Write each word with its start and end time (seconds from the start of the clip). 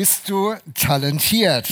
Bist 0.00 0.30
du 0.30 0.54
talentiert? 0.72 1.68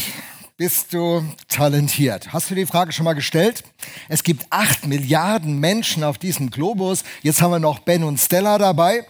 Bist 0.58 0.92
du 0.92 1.24
talentiert? 1.48 2.30
Hast 2.30 2.50
du 2.50 2.54
die 2.54 2.66
Frage 2.66 2.92
schon 2.92 3.04
mal 3.04 3.14
gestellt? 3.14 3.64
Es 4.10 4.22
gibt 4.22 4.44
acht 4.50 4.86
Milliarden 4.86 5.58
Menschen 5.58 6.04
auf 6.04 6.18
diesem 6.18 6.50
Globus. 6.50 7.04
Jetzt 7.22 7.40
haben 7.40 7.52
wir 7.52 7.58
noch 7.58 7.78
Ben 7.78 8.04
und 8.04 8.20
Stella 8.20 8.58
dabei. 8.58 9.06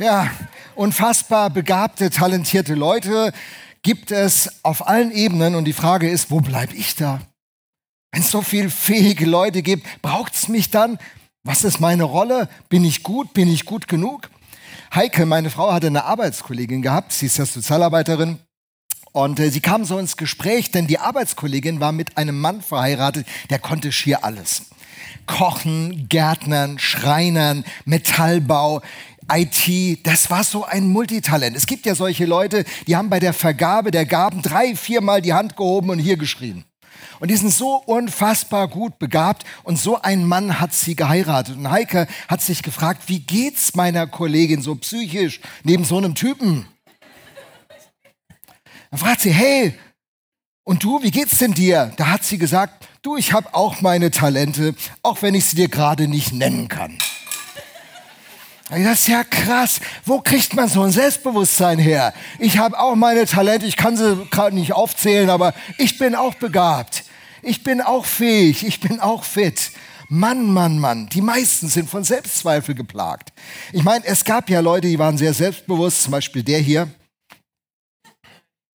Ja, 0.00 0.28
unfassbar 0.74 1.50
begabte, 1.50 2.10
talentierte 2.10 2.74
Leute 2.74 3.32
gibt 3.82 4.10
es 4.10 4.50
auf 4.64 4.88
allen 4.88 5.12
Ebenen. 5.12 5.54
Und 5.54 5.64
die 5.64 5.72
Frage 5.72 6.10
ist, 6.10 6.32
wo 6.32 6.40
bleibe 6.40 6.74
ich 6.74 6.96
da? 6.96 7.20
Wenn 8.10 8.22
es 8.22 8.30
so 8.32 8.42
viele 8.42 8.70
fähige 8.70 9.26
Leute 9.26 9.62
gibt, 9.62 9.86
braucht 10.02 10.34
es 10.34 10.48
mich 10.48 10.68
dann? 10.68 10.98
Was 11.44 11.62
ist 11.62 11.78
meine 11.78 12.02
Rolle? 12.02 12.48
Bin 12.68 12.84
ich 12.84 13.04
gut? 13.04 13.34
Bin 13.34 13.48
ich 13.48 13.66
gut 13.66 13.86
genug? 13.86 14.30
Heike, 14.94 15.26
meine 15.26 15.50
Frau, 15.50 15.72
hatte 15.72 15.88
eine 15.88 16.04
Arbeitskollegin 16.04 16.82
gehabt, 16.82 17.12
sie 17.12 17.26
ist 17.26 17.38
ja 17.38 17.46
Sozialarbeiterin. 17.46 18.38
Und 19.12 19.38
äh, 19.38 19.50
sie 19.50 19.60
kam 19.60 19.84
so 19.84 19.98
ins 19.98 20.16
Gespräch, 20.16 20.72
denn 20.72 20.86
die 20.86 20.98
Arbeitskollegin 20.98 21.78
war 21.80 21.92
mit 21.92 22.16
einem 22.16 22.40
Mann 22.40 22.62
verheiratet, 22.62 23.26
der 23.48 23.60
konnte 23.60 23.92
schier 23.92 24.24
alles. 24.24 24.66
Kochen, 25.26 26.08
Gärtnern, 26.08 26.78
Schreinern, 26.78 27.64
Metallbau, 27.84 28.82
IT, 29.32 30.06
das 30.06 30.30
war 30.30 30.44
so 30.44 30.64
ein 30.64 30.88
Multitalent. 30.88 31.56
Es 31.56 31.66
gibt 31.66 31.86
ja 31.86 31.94
solche 31.94 32.26
Leute, 32.26 32.64
die 32.86 32.96
haben 32.96 33.08
bei 33.08 33.20
der 33.20 33.32
Vergabe 33.32 33.90
der 33.90 34.04
Gaben 34.04 34.42
drei, 34.42 34.76
viermal 34.76 35.22
die 35.22 35.32
Hand 35.32 35.56
gehoben 35.56 35.90
und 35.90 35.98
hier 35.98 36.16
geschrien. 36.16 36.64
Und 37.20 37.30
die 37.30 37.36
sind 37.36 37.52
so 37.52 37.76
unfassbar 37.76 38.68
gut 38.68 38.98
begabt 38.98 39.44
und 39.62 39.78
so 39.78 40.00
ein 40.00 40.24
Mann 40.26 40.60
hat 40.60 40.72
sie 40.74 40.96
geheiratet. 40.96 41.56
Und 41.56 41.70
Heike 41.70 42.06
hat 42.28 42.42
sich 42.42 42.62
gefragt, 42.62 43.04
wie 43.06 43.20
geht's 43.20 43.74
meiner 43.74 44.06
Kollegin 44.06 44.62
so 44.62 44.74
psychisch 44.74 45.40
neben 45.62 45.84
so 45.84 45.96
einem 45.96 46.14
Typen? 46.14 46.66
Dann 48.90 49.00
fragt 49.00 49.20
sie, 49.22 49.32
hey, 49.32 49.74
und 50.64 50.82
du, 50.82 51.02
wie 51.02 51.10
geht's 51.10 51.38
denn 51.38 51.52
dir? 51.52 51.92
Da 51.96 52.08
hat 52.08 52.24
sie 52.24 52.38
gesagt, 52.38 52.88
du, 53.02 53.16
ich 53.16 53.32
habe 53.32 53.54
auch 53.54 53.80
meine 53.80 54.10
Talente, 54.10 54.74
auch 55.02 55.20
wenn 55.20 55.34
ich 55.34 55.44
sie 55.44 55.56
dir 55.56 55.68
gerade 55.68 56.08
nicht 56.08 56.32
nennen 56.32 56.68
kann. 56.68 56.98
Das 58.70 59.00
ist 59.00 59.08
ja 59.08 59.24
krass. 59.24 59.80
Wo 60.06 60.20
kriegt 60.20 60.54
man 60.54 60.68
so 60.68 60.82
ein 60.82 60.90
Selbstbewusstsein 60.90 61.78
her? 61.78 62.14
Ich 62.38 62.58
habe 62.58 62.78
auch 62.78 62.94
meine 62.94 63.26
Talente, 63.26 63.66
ich 63.66 63.76
kann 63.76 63.96
sie 63.96 64.26
gerade 64.30 64.56
nicht 64.56 64.72
aufzählen, 64.72 65.28
aber 65.28 65.52
ich 65.76 65.98
bin 65.98 66.14
auch 66.14 66.34
begabt. 66.34 67.04
Ich 67.42 67.62
bin 67.62 67.82
auch 67.82 68.06
fähig, 68.06 68.66
ich 68.66 68.80
bin 68.80 69.00
auch 69.00 69.24
fit. 69.24 69.70
Mann, 70.08 70.50
Mann, 70.50 70.78
Mann, 70.78 71.08
die 71.08 71.20
meisten 71.20 71.68
sind 71.68 71.90
von 71.90 72.04
Selbstzweifel 72.04 72.74
geplagt. 72.74 73.32
Ich 73.72 73.82
meine, 73.82 74.04
es 74.06 74.24
gab 74.24 74.48
ja 74.48 74.60
Leute, 74.60 74.88
die 74.88 74.98
waren 74.98 75.18
sehr 75.18 75.34
selbstbewusst, 75.34 76.02
zum 76.02 76.12
Beispiel 76.12 76.42
der 76.42 76.58
hier. 76.58 76.88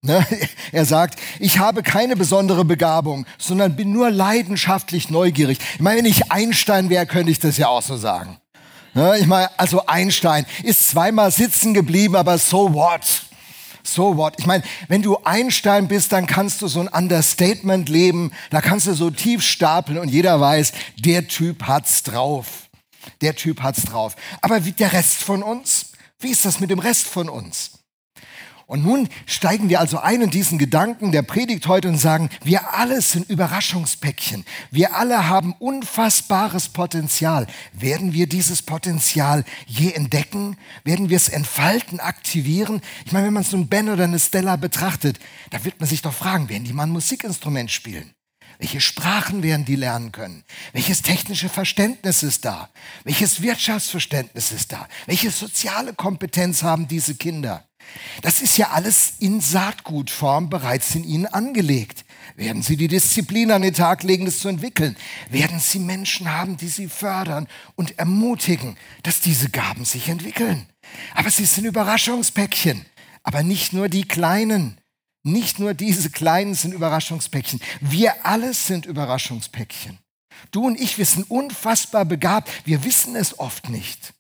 Ne? 0.03 0.25
Er 0.73 0.85
sagt, 0.85 1.19
ich 1.39 1.59
habe 1.59 1.83
keine 1.83 2.17
besondere 2.17 2.65
Begabung, 2.65 3.25
sondern 3.39 3.77
bin 3.77 3.93
nur 3.93 4.11
leidenschaftlich 4.11 5.11
neugierig. 5.11 5.59
Ich 5.75 5.81
meine, 5.81 5.99
wenn 5.99 6.07
ich 6.07 6.31
Einstein 6.33 6.91
wäre, 6.91 7.07
könnte 7.07 7.31
ich 7.31 7.39
das 7.39 7.57
ja 7.57 7.69
auch 7.69 7.83
so 7.83 7.97
sagen. 7.97 8.39
Ne? 8.97 9.19
Ich 9.19 9.27
meine, 9.27 9.51
also 9.59 9.85
Einstein 9.85 10.47
ist 10.63 10.89
zweimal 10.89 11.31
sitzen 11.31 11.75
geblieben, 11.75 12.17
aber 12.17 12.39
so 12.39 12.73
what? 12.73 13.27
So 13.83 14.17
what? 14.17 14.33
Ich 14.39 14.47
meine, 14.47 14.65
wenn 14.89 15.03
du 15.03 15.19
Einstein 15.23 15.87
bist, 15.87 16.13
dann 16.13 16.27
kannst 16.27 16.63
du 16.63 16.67
so 16.67 16.81
ein 16.81 16.89
Understatement 16.89 17.91
leben, 17.91 18.33
da 18.49 18.63
kannst 18.63 18.87
du 18.87 18.95
so 18.95 19.11
tief 19.11 19.43
stapeln 19.43 19.99
und 19.99 20.09
jeder 20.09 20.41
weiß, 20.41 20.73
der 20.99 21.29
Typ 21.29 21.65
hat's 21.65 22.05
drauf. 22.05 22.71
Der 23.21 23.37
Typ 23.37 23.63
hat's 23.63 23.83
drauf. 23.83 24.17
Aber 24.41 24.65
wie 24.65 24.73
der 24.73 24.95
Rest 24.95 25.17
von 25.17 25.43
uns? 25.43 25.93
Wie 26.19 26.31
ist 26.31 26.47
das 26.47 26.59
mit 26.59 26.71
dem 26.71 26.79
Rest 26.79 27.07
von 27.07 27.29
uns? 27.29 27.76
Und 28.67 28.83
nun 28.83 29.09
steigen 29.27 29.69
wir 29.69 29.79
also 29.79 29.99
ein 29.99 30.23
in 30.23 30.31
diesen 30.31 30.59
Gedanken 30.59 31.13
der 31.13 31.23
Predigt 31.23 31.69
heute 31.69 31.89
und 31.89 31.99
sagen, 31.99 32.31
wir 32.43 32.75
alle 32.75 33.01
sind 33.01 33.31
Überraschungspäckchen. 33.31 34.45
Wir 34.73 34.97
alle 34.97 35.29
haben 35.29 35.55
unfassbares 35.61 36.71
Potenzial. 36.71 37.47
Werden 37.73 38.13
wir 38.13 38.29
dieses 38.29 38.63
Potenzial 38.63 39.45
je 39.67 39.93
entdecken? 39.93 40.57
Werden 40.83 41.11
wir 41.11 41.17
es 41.17 41.29
entfalten, 41.29 42.01
aktivieren? 42.01 42.81
Ich 43.05 43.13
meine, 43.13 43.27
wenn 43.27 43.35
man 43.35 43.45
so 43.45 43.57
einen 43.57 43.69
Ben 43.69 43.89
oder 43.89 44.03
eine 44.03 44.19
Stella 44.19 44.57
betrachtet, 44.57 45.21
da 45.51 45.65
wird 45.65 45.79
man 45.79 45.89
sich 45.89 46.03
doch 46.03 46.15
fragen, 46.15 46.49
werden 46.49 46.65
die 46.65 46.73
mal 46.73 46.85
ein 46.85 46.91
Musikinstrument 46.91 47.71
spielen? 47.71 48.15
Welche 48.59 48.81
Sprachen 48.81 49.45
werden 49.45 49.65
die 49.65 49.77
lernen 49.77 50.11
können? 50.11 50.43
Welches 50.73 51.03
technische 51.03 51.49
Verständnis 51.49 52.25
ist 52.25 52.45
da? 52.45 52.71
Welches 53.05 53.43
Wirtschaftsverständnis 53.43 54.51
ist 54.51 54.73
da? 54.73 54.89
Welche 55.07 55.31
soziale 55.31 55.95
Kompetenz 55.95 56.65
haben 56.65 56.89
diese 56.89 57.15
Kinder? 57.15 57.63
Das 58.23 58.41
ist 58.41 58.57
ja 58.57 58.71
alles 58.71 59.15
in 59.19 59.41
Saatgutform 59.41 60.49
bereits 60.49 60.95
in 60.95 61.05
ihnen 61.05 61.27
angelegt. 61.27 62.05
Werden 62.35 62.63
sie 62.63 62.77
die 62.77 62.89
Disziplin 62.89 63.51
an 63.51 63.63
den 63.63 63.75
Tag 63.75 64.03
legen, 64.03 64.25
das 64.25 64.41
zu 64.41 64.49
entwickeln? 64.49 64.97
Werden 65.31 65.61
sie 65.61 65.79
Menschen 65.79 66.31
haben, 66.31 66.57
die 66.57 66.69
sie 66.69 66.89
fördern 66.89 67.47
und 67.77 67.99
ermutigen, 67.99 68.77
dass 69.03 69.21
diese 69.21 69.49
Gaben 69.51 69.85
sich 69.85 70.09
entwickeln? 70.09 70.67
Aber 71.15 71.31
sie 71.31 71.47
sind 71.47 71.65
Überraschungspäckchen. 71.65 72.85
Aber 73.23 73.43
nicht 73.43 73.73
nur 73.73 73.89
die 73.89 74.07
Kleinen. 74.07 74.81
Nicht 75.23 75.59
nur 75.59 75.75
diese 75.75 76.11
Kleinen 76.11 76.55
sind 76.55 76.73
Überraschungspäckchen. 76.73 77.61
Wir 77.81 78.25
alle 78.25 78.55
sind 78.55 78.87
Überraschungspäckchen. 78.87 79.99
Du 80.53 80.67
und 80.67 80.81
ich, 80.81 80.99
wir 80.99 81.07
sind 81.07 81.31
unfassbar 81.31 82.05
begabt. 82.05 82.49
Wir 82.65 82.85
wissen 82.85 83.17
es 83.17 83.39
oft 83.39 83.69
nicht. 83.69 84.15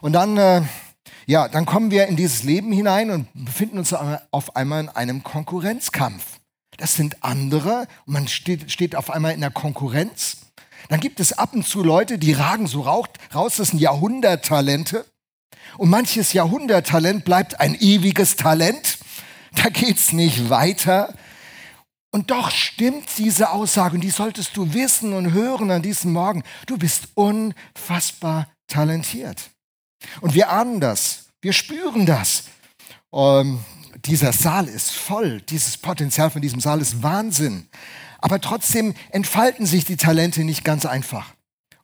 Und 0.00 0.12
dann... 0.12 0.36
Äh, 0.36 0.62
ja, 1.26 1.48
dann 1.48 1.66
kommen 1.66 1.90
wir 1.90 2.06
in 2.06 2.16
dieses 2.16 2.42
Leben 2.42 2.72
hinein 2.72 3.10
und 3.10 3.28
befinden 3.34 3.78
uns 3.78 3.92
auf 3.92 4.56
einmal 4.56 4.82
in 4.82 4.88
einem 4.88 5.22
Konkurrenzkampf. 5.22 6.40
Das 6.76 6.94
sind 6.94 7.22
andere 7.22 7.86
und 8.06 8.14
man 8.14 8.28
steht, 8.28 8.70
steht 8.70 8.96
auf 8.96 9.10
einmal 9.10 9.34
in 9.34 9.40
der 9.40 9.50
Konkurrenz. 9.50 10.38
Dann 10.88 11.00
gibt 11.00 11.20
es 11.20 11.32
ab 11.32 11.52
und 11.52 11.66
zu 11.66 11.82
Leute, 11.82 12.18
die 12.18 12.32
ragen 12.32 12.66
so 12.66 12.80
raus, 12.80 13.08
das 13.56 13.68
sind 13.68 13.80
Jahrhunderttalente. 13.80 15.04
Und 15.76 15.90
manches 15.90 16.32
Jahrhunderttalent 16.32 17.24
bleibt 17.24 17.60
ein 17.60 17.74
ewiges 17.74 18.36
Talent. 18.36 18.98
Da 19.54 19.68
geht's 19.68 20.12
nicht 20.12 20.50
weiter. 20.50 21.14
Und 22.12 22.30
doch 22.30 22.50
stimmt 22.50 23.06
diese 23.18 23.50
Aussage 23.50 23.94
und 23.94 24.00
die 24.00 24.10
solltest 24.10 24.56
du 24.56 24.74
wissen 24.74 25.12
und 25.12 25.32
hören 25.32 25.70
an 25.70 25.82
diesem 25.82 26.12
Morgen. 26.12 26.42
Du 26.66 26.76
bist 26.76 27.08
unfassbar 27.14 28.48
talentiert. 28.66 29.50
Und 30.20 30.34
wir 30.34 30.50
ahnen 30.50 30.80
das, 30.80 31.26
wir 31.40 31.52
spüren 31.52 32.06
das. 32.06 32.44
Ähm, 33.12 33.60
dieser 34.04 34.32
Saal 34.32 34.68
ist 34.68 34.90
voll, 34.90 35.40
dieses 35.42 35.76
Potenzial 35.76 36.30
von 36.30 36.42
diesem 36.42 36.60
Saal 36.60 36.80
ist 36.80 37.02
Wahnsinn. 37.02 37.68
Aber 38.18 38.40
trotzdem 38.40 38.94
entfalten 39.10 39.66
sich 39.66 39.84
die 39.84 39.96
Talente 39.96 40.44
nicht 40.44 40.64
ganz 40.64 40.86
einfach. 40.86 41.32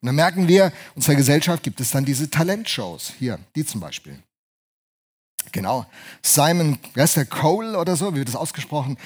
Und 0.01 0.07
dann 0.07 0.15
merken 0.15 0.49
wir, 0.49 0.67
in 0.67 0.73
unserer 0.97 1.17
Gesellschaft 1.17 1.63
gibt 1.63 1.81
es 1.81 1.91
dann 1.91 2.05
diese 2.05 2.31
Talentshows. 2.31 3.15
Hier, 3.19 3.39
die 3.55 3.65
zum 3.65 3.81
Beispiel. 3.81 4.19
Genau. 5.53 5.87
Simon, 6.23 6.79
der 6.95 7.27
Cole 7.27 7.79
oder 7.79 7.97
so, 7.97 8.13
wie 8.13 8.19
wird 8.19 8.29
das 8.29 8.37
ausgesprochen? 8.37 8.99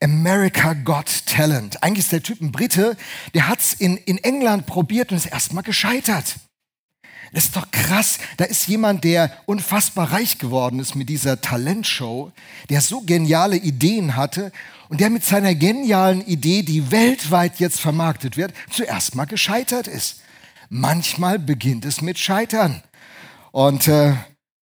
America 0.00 0.72
Got 0.72 1.26
Talent. 1.26 1.82
Eigentlich 1.82 2.04
ist 2.04 2.12
der 2.12 2.22
Typ 2.22 2.40
ein 2.40 2.52
Brite, 2.52 2.96
der 3.34 3.48
hat 3.48 3.60
es 3.60 3.74
in, 3.74 3.96
in 3.98 4.18
England 4.18 4.66
probiert 4.66 5.10
und 5.10 5.18
ist 5.18 5.26
erstmal 5.26 5.64
gescheitert. 5.64 6.36
Das 7.32 7.44
ist 7.44 7.56
doch 7.56 7.70
krass. 7.70 8.18
Da 8.36 8.44
ist 8.44 8.68
jemand, 8.68 9.04
der 9.04 9.30
unfassbar 9.46 10.12
reich 10.12 10.38
geworden 10.38 10.80
ist 10.80 10.94
mit 10.94 11.08
dieser 11.08 11.40
Talentshow, 11.40 12.32
der 12.70 12.80
so 12.80 13.02
geniale 13.02 13.56
Ideen 13.56 14.16
hatte 14.16 14.52
und 14.88 15.00
der 15.00 15.10
mit 15.10 15.24
seiner 15.24 15.54
genialen 15.54 16.24
Idee, 16.26 16.62
die 16.62 16.90
weltweit 16.90 17.60
jetzt 17.60 17.80
vermarktet 17.80 18.36
wird, 18.36 18.52
zuerst 18.70 19.14
mal 19.14 19.26
gescheitert 19.26 19.86
ist. 19.86 20.20
Manchmal 20.70 21.38
beginnt 21.38 21.84
es 21.84 22.00
mit 22.00 22.18
Scheitern. 22.18 22.82
Und 23.52 23.88
äh, 23.88 24.14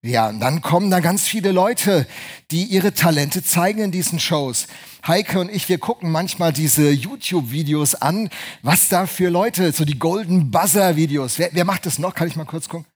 ja, 0.02 0.28
und 0.28 0.40
dann 0.40 0.62
kommen 0.62 0.90
da 0.90 1.00
ganz 1.00 1.26
viele 1.26 1.50
Leute, 1.50 2.06
die 2.50 2.64
ihre 2.64 2.94
Talente 2.94 3.42
zeigen 3.42 3.80
in 3.80 3.90
diesen 3.90 4.20
Shows. 4.20 4.68
Heike 5.06 5.38
und 5.38 5.50
ich, 5.50 5.68
wir 5.68 5.78
gucken 5.78 6.10
manchmal 6.10 6.52
diese 6.52 6.90
YouTube-Videos 6.90 7.94
an, 7.94 8.28
was 8.62 8.88
da 8.88 9.06
für 9.06 9.28
Leute, 9.28 9.70
so 9.72 9.84
die 9.84 9.98
Golden 9.98 10.50
Buzzer-Videos. 10.50 11.38
Wer, 11.38 11.50
wer 11.52 11.64
macht 11.64 11.86
das 11.86 11.98
noch? 11.98 12.14
Kann 12.14 12.26
ich 12.26 12.34
mal 12.34 12.44
kurz 12.44 12.68
gucken? 12.68 12.86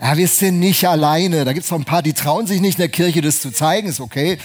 Ja, 0.00 0.16
wir 0.16 0.26
sind 0.26 0.58
nicht 0.58 0.88
alleine. 0.88 1.44
Da 1.44 1.52
gibt 1.52 1.64
es 1.64 1.70
noch 1.70 1.78
ein 1.78 1.84
paar, 1.84 2.02
die 2.02 2.14
trauen 2.14 2.46
sich 2.46 2.60
nicht 2.60 2.78
in 2.78 2.82
der 2.82 2.88
Kirche, 2.88 3.20
das 3.20 3.40
zu 3.40 3.52
zeigen, 3.52 3.86
ist 3.88 4.00
okay. 4.00 4.38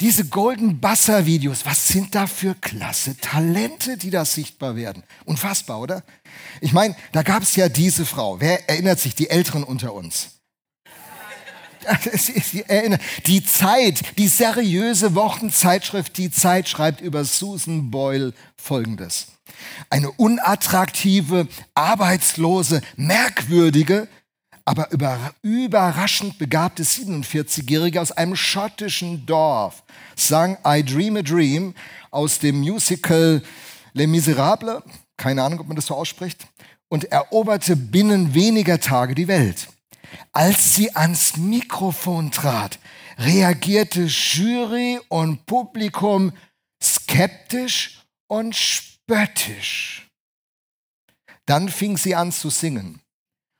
Diese 0.00 0.24
Golden 0.26 0.80
Buzzer-Videos, 0.80 1.64
was 1.64 1.86
sind 1.86 2.14
da 2.16 2.26
für 2.26 2.56
klasse 2.56 3.16
Talente, 3.16 3.96
die 3.96 4.10
da 4.10 4.24
sichtbar 4.24 4.74
werden? 4.74 5.04
Unfassbar, 5.24 5.80
oder? 5.80 6.02
Ich 6.60 6.72
meine, 6.72 6.96
da 7.12 7.22
gab 7.22 7.44
es 7.44 7.54
ja 7.54 7.68
diese 7.68 8.04
Frau. 8.04 8.40
Wer 8.40 8.68
erinnert 8.68 8.98
sich, 8.98 9.14
die 9.14 9.30
Älteren 9.30 9.62
unter 9.62 9.94
uns? 9.94 10.33
Die 13.26 13.44
Zeit, 13.44 14.18
die 14.18 14.28
seriöse 14.28 15.14
Wochenzeitschrift 15.14 16.16
Die 16.18 16.30
Zeit 16.30 16.68
schreibt 16.68 17.00
über 17.00 17.24
Susan 17.24 17.90
Boyle 17.90 18.32
Folgendes. 18.56 19.28
Eine 19.90 20.10
unattraktive, 20.10 21.48
arbeitslose, 21.74 22.80
merkwürdige, 22.96 24.08
aber 24.64 24.90
über, 24.90 25.34
überraschend 25.42 26.38
begabte 26.38 26.84
47-Jährige 26.84 28.00
aus 28.00 28.12
einem 28.12 28.34
schottischen 28.34 29.26
Dorf 29.26 29.82
sang 30.16 30.56
I 30.66 30.82
Dream 30.82 31.16
a 31.16 31.22
Dream 31.22 31.74
aus 32.10 32.38
dem 32.38 32.60
Musical 32.60 33.42
Les 33.92 34.06
Miserables, 34.06 34.82
keine 35.16 35.42
Ahnung, 35.42 35.60
ob 35.60 35.68
man 35.68 35.76
das 35.76 35.86
so 35.86 35.94
ausspricht, 35.94 36.46
und 36.88 37.04
eroberte 37.04 37.76
binnen 37.76 38.34
weniger 38.34 38.80
Tage 38.80 39.14
die 39.14 39.28
Welt. 39.28 39.68
Als 40.32 40.74
sie 40.74 40.94
ans 40.94 41.36
Mikrofon 41.36 42.30
trat, 42.30 42.78
reagierte 43.18 44.04
Jury 44.04 45.00
und 45.08 45.46
Publikum 45.46 46.32
skeptisch 46.82 48.02
und 48.26 48.54
spöttisch. 48.54 50.08
Dann 51.46 51.68
fing 51.68 51.96
sie 51.96 52.14
an 52.14 52.32
zu 52.32 52.50
singen 52.50 53.00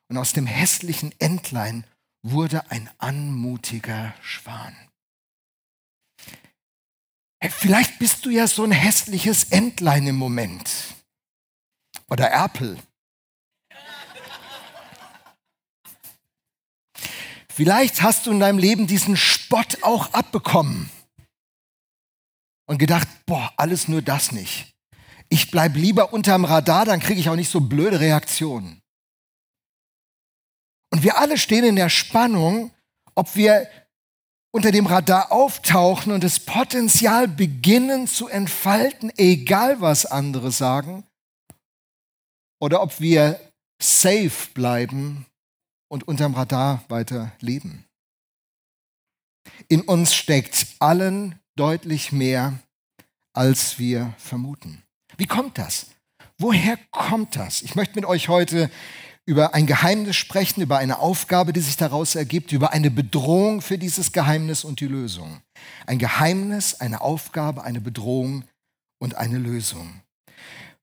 und 0.09 0.19
aus 0.19 0.33
dem 0.33 0.47
hässlichen 0.47 1.13
Entlein 1.19 1.85
wurde 2.23 2.71
ein 2.71 2.91
anmutiger 2.99 4.15
Schwan. 4.23 4.75
Vielleicht 7.51 7.99
bist 7.99 8.25
du 8.25 8.31
ja 8.31 8.47
so 8.47 8.65
ein 8.65 8.73
hässliches 8.73 9.45
Entlein 9.45 10.07
im 10.07 10.17
Moment. 10.17 10.95
Oder 12.09 12.29
Erpel. 12.29 12.79
Vielleicht 17.55 18.03
hast 18.03 18.27
du 18.27 18.33
in 18.33 18.41
deinem 18.41 18.59
Leben 18.59 18.89
diesen 18.89 19.17
Spott 19.17 19.79
auch 19.83 20.13
abbekommen 20.13 20.91
und 22.67 22.79
gedacht, 22.79 23.07
boah, 23.27 23.53
alles 23.57 23.87
nur 23.87 24.03
das 24.03 24.33
nicht. 24.33 24.75
Ich 25.29 25.53
bleibe 25.53 25.79
lieber 25.79 26.13
unterm 26.13 26.45
Radar, 26.45 26.85
dann 26.85 26.99
kriege 26.99 27.21
ich 27.21 27.29
auch 27.29 27.37
nicht 27.37 27.51
so 27.51 27.61
blöde 27.61 28.01
Reaktionen. 28.01 28.83
Und 30.91 31.05
wir 31.05 31.17
alle 31.17 31.39
stehen 31.39 31.63
in 31.63 31.77
der 31.77 31.91
Spannung, 31.91 32.73
ob 33.15 33.37
wir 33.37 33.69
unter 34.53 34.73
dem 34.73 34.87
Radar 34.87 35.31
auftauchen 35.31 36.13
und 36.13 36.25
das 36.25 36.41
Potenzial 36.41 37.29
beginnen 37.29 38.09
zu 38.09 38.27
entfalten, 38.27 39.13
egal 39.17 39.81
was 39.81 40.07
andere 40.07 40.51
sagen, 40.51 41.05
oder 42.61 42.83
ob 42.83 42.99
wir 42.99 43.39
safe 43.81 44.51
bleiben 44.55 45.27
und 45.95 46.09
unterm 46.09 46.35
Radar 46.35 46.83
weiter 46.89 47.31
leben. 47.39 47.85
In 49.69 49.81
uns 49.83 50.13
steckt 50.13 50.67
allen 50.81 51.39
deutlich 51.55 52.11
mehr, 52.11 52.59
als 53.33 53.79
wir 53.79 54.13
vermuten. 54.19 54.83
Wie 55.17 55.27
kommt 55.27 55.57
das? 55.57 55.87
Woher 56.37 56.77
kommt 56.91 57.37
das? 57.37 57.63
Ich 57.63 57.77
möchte 57.77 57.95
mit 57.95 58.07
euch 58.07 58.29
heute 58.29 58.73
über 59.25 59.55
ein 59.55 59.69
Geheimnis 59.69 60.17
sprechen, 60.17 60.63
über 60.63 60.79
eine 60.79 60.99
Aufgabe, 60.99 61.53
die 61.53 61.61
sich 61.61 61.77
daraus 61.77 62.17
ergibt, 62.17 62.51
über 62.51 62.73
eine 62.73 62.91
Bedrohung 62.91 63.61
für 63.61 63.79
dieses 63.79 64.11
Geheimnis 64.11 64.65
und 64.65 64.81
die 64.81 64.89
Lösung. 64.89 65.43
Ein 65.87 66.01
Geheimnis, 66.01 66.75
eine 66.75 67.03
Aufgabe, 67.03 67.63
eine 67.63 67.81
Bedrohung 67.81 68.43
und 68.99 69.15
eine 69.15 69.39
Lösung. 69.39 70.03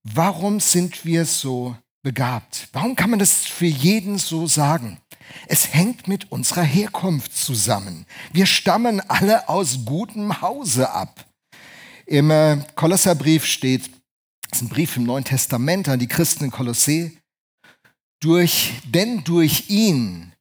Warum 0.04 0.62
sind 0.62 1.04
wir 1.04 1.26
so 1.26 1.76
begabt? 2.02 2.68
Warum 2.74 2.96
kann 2.96 3.10
man 3.10 3.20
das 3.20 3.46
für 3.46 3.66
jeden 3.66 4.18
so 4.18 4.48
sagen? 4.48 5.00
Es 5.48 5.74
hängt 5.74 6.08
mit 6.08 6.32
unserer 6.32 6.64
Herkunft 6.64 7.36
zusammen. 7.36 8.06
Wir 8.34 8.46
stammen 8.46 9.02
alle 9.02 9.48
aus 9.50 9.86
gutem 9.86 10.42
Hause 10.42 10.90
ab. 10.90 11.26
Im 12.06 12.32
äh, 12.32 12.58
Kolosserbrief 12.76 13.46
steht, 13.46 13.90
das 14.50 14.60
ist 14.60 14.62
ein 14.64 14.70
Brief 14.70 14.98
im 14.98 15.04
Neuen 15.04 15.24
Testament 15.24 15.88
an 15.88 16.00
die 16.00 16.08
Christen 16.08 16.46
in 16.46 16.52
Kolossee, 16.52 17.18
durch, 18.20 18.74
denn 18.86 19.24
durch 19.24 19.70
ihn, 19.70 20.34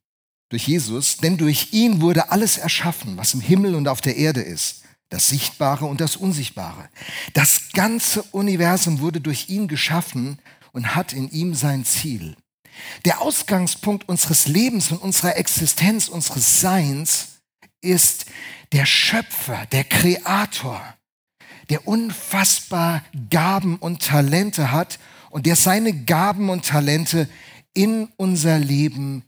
durch 0.49 0.67
Jesus, 0.67 1.17
denn 1.17 1.37
durch 1.37 1.71
ihn 1.71 2.01
wurde 2.01 2.31
alles 2.31 2.57
erschaffen, 2.57 3.17
was 3.17 3.33
im 3.33 3.41
Himmel 3.41 3.75
und 3.75 3.87
auf 3.87 4.01
der 4.01 4.17
Erde 4.17 4.41
ist, 4.41 4.83
das 5.09 5.27
Sichtbare 5.27 5.85
und 5.85 6.01
das 6.01 6.15
Unsichtbare. 6.15 6.89
Das 7.33 7.71
ganze 7.73 8.23
Universum 8.23 8.99
wurde 8.99 9.21
durch 9.21 9.49
ihn 9.49 9.67
geschaffen 9.67 10.39
und 10.71 10.95
hat 10.95 11.13
in 11.13 11.29
ihm 11.29 11.53
sein 11.53 11.85
Ziel. 11.85 12.35
Der 13.05 13.21
Ausgangspunkt 13.21 14.07
unseres 14.07 14.47
Lebens 14.47 14.91
und 14.91 15.01
unserer 15.01 15.37
Existenz, 15.37 16.07
unseres 16.07 16.61
Seins 16.61 17.41
ist 17.81 18.25
der 18.71 18.85
Schöpfer, 18.85 19.65
der 19.71 19.83
Kreator, 19.83 20.81
der 21.69 21.87
unfassbar 21.87 23.03
Gaben 23.29 23.77
und 23.77 24.01
Talente 24.03 24.71
hat 24.71 24.99
und 25.29 25.45
der 25.45 25.55
seine 25.55 25.93
Gaben 25.93 26.49
und 26.49 26.65
Talente 26.65 27.29
in 27.73 28.09
unser 28.17 28.59
Leben 28.59 29.23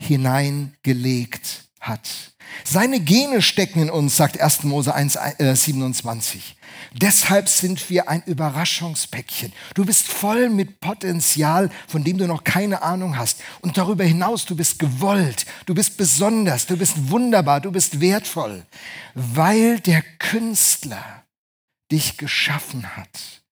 hineingelegt 0.00 1.68
hat. 1.80 2.32
Seine 2.64 3.00
Gene 3.00 3.42
stecken 3.42 3.82
in 3.82 3.90
uns, 3.90 4.16
sagt 4.16 4.40
1. 4.40 4.64
Mose 4.64 4.94
1, 4.94 5.16
äh, 5.16 5.54
27. 5.54 6.56
Deshalb 6.92 7.48
sind 7.48 7.90
wir 7.90 8.08
ein 8.08 8.22
Überraschungspäckchen. 8.24 9.52
Du 9.74 9.84
bist 9.84 10.08
voll 10.08 10.48
mit 10.48 10.80
Potenzial, 10.80 11.70
von 11.86 12.04
dem 12.04 12.18
du 12.18 12.26
noch 12.26 12.44
keine 12.44 12.82
Ahnung 12.82 13.16
hast. 13.16 13.40
Und 13.60 13.76
darüber 13.78 14.04
hinaus, 14.04 14.44
du 14.44 14.56
bist 14.56 14.78
gewollt, 14.78 15.46
du 15.66 15.74
bist 15.74 15.96
besonders, 15.96 16.66
du 16.66 16.76
bist 16.76 17.10
wunderbar, 17.10 17.60
du 17.60 17.70
bist 17.70 18.00
wertvoll, 18.00 18.64
weil 19.14 19.80
der 19.80 20.02
Künstler 20.18 21.24
dich 21.90 22.16
geschaffen 22.16 22.96
hat. 22.96 23.42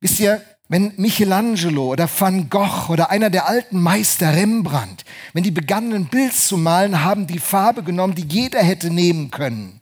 Wisst 0.00 0.20
ihr, 0.20 0.42
wenn 0.68 0.92
Michelangelo 0.96 1.92
oder 1.92 2.08
Van 2.08 2.50
Gogh 2.50 2.90
oder 2.90 3.10
einer 3.10 3.30
der 3.30 3.48
alten 3.48 3.80
Meister 3.80 4.34
Rembrandt, 4.34 5.04
wenn 5.32 5.42
die 5.42 5.50
begannen, 5.50 5.94
ein 5.94 6.06
Bild 6.06 6.34
zu 6.34 6.58
malen, 6.58 7.02
haben 7.02 7.26
die 7.26 7.38
Farbe 7.38 7.82
genommen, 7.82 8.14
die 8.14 8.26
jeder 8.28 8.62
hätte 8.62 8.90
nehmen 8.90 9.30
können. 9.30 9.80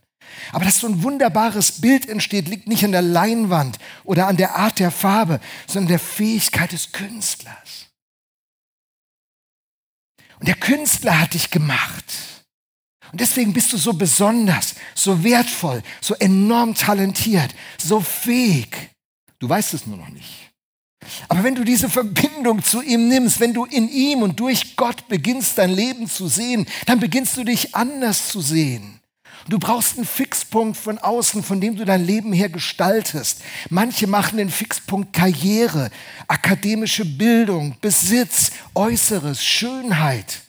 Aber 0.53 0.65
dass 0.65 0.79
so 0.79 0.87
ein 0.87 1.03
wunderbares 1.03 1.81
Bild 1.81 2.09
entsteht, 2.09 2.49
liegt 2.49 2.69
nicht 2.69 2.85
an 2.85 2.93
der 2.93 3.03
Leinwand 3.03 3.79
oder 4.05 4.29
an 4.29 4.37
der 4.37 4.57
Art 4.57 4.79
der 4.79 4.91
Farbe, 4.91 5.41
sondern 5.67 5.89
der 5.89 5.99
Fähigkeit 5.99 6.73
des 6.73 6.93
Künstlers. 6.93 7.87
Und 10.39 10.47
der 10.47 10.55
Künstler 10.55 11.21
hat 11.21 11.35
dich 11.35 11.51
gemacht. 11.51 12.05
Und 13.11 13.21
deswegen 13.21 13.53
bist 13.53 13.73
du 13.73 13.77
so 13.77 13.95
besonders, 13.95 14.75
so 14.95 15.25
wertvoll, 15.25 15.83
so 16.01 16.15
enorm 16.15 16.75
talentiert, 16.75 17.55
so 17.79 18.01
fähig. 18.01 18.91
Du 19.39 19.49
weißt 19.49 19.75
es 19.75 19.87
nur 19.87 19.97
noch 19.97 20.09
nicht. 20.11 20.46
Aber 21.29 21.45
wenn 21.45 21.55
du 21.55 21.65
diese 21.65 21.89
Verbindung 21.89 22.63
zu 22.63 22.83
ihm 22.83 23.09
nimmst, 23.09 23.41
wenn 23.41 23.55
du 23.55 23.65
in 23.65 23.89
ihm 23.89 24.23
und 24.23 24.41
durch 24.41 24.77
Gott 24.77 25.09
beginnst 25.09 25.59
dein 25.59 25.71
Leben 25.71 26.09
zu 26.09 26.29
sehen, 26.29 26.67
dann 26.87 27.01
beginnst 27.01 27.37
du 27.37 27.45
dich 27.45 27.75
anders 27.75 28.29
zu 28.29 28.41
sehen. 28.41 29.01
Du 29.49 29.61
brauchst 29.61 29.97
einen 29.97 30.07
Fixpunkt 30.07 30.77
von 30.77 30.99
außen, 30.99 31.45
von 31.45 31.61
dem 31.61 31.77
du 31.77 31.85
dein 31.85 32.05
Leben 32.05 32.33
her 32.33 32.49
gestaltest. 32.49 33.43
Manche 33.71 34.09
machen 34.09 34.39
den 34.39 34.51
Fixpunkt 34.51 35.13
Karriere, 35.13 35.91
akademische 36.27 37.05
Bildung, 37.05 37.77
Besitz, 37.81 38.51
Äußeres, 38.75 39.45
Schönheit. 39.45 40.43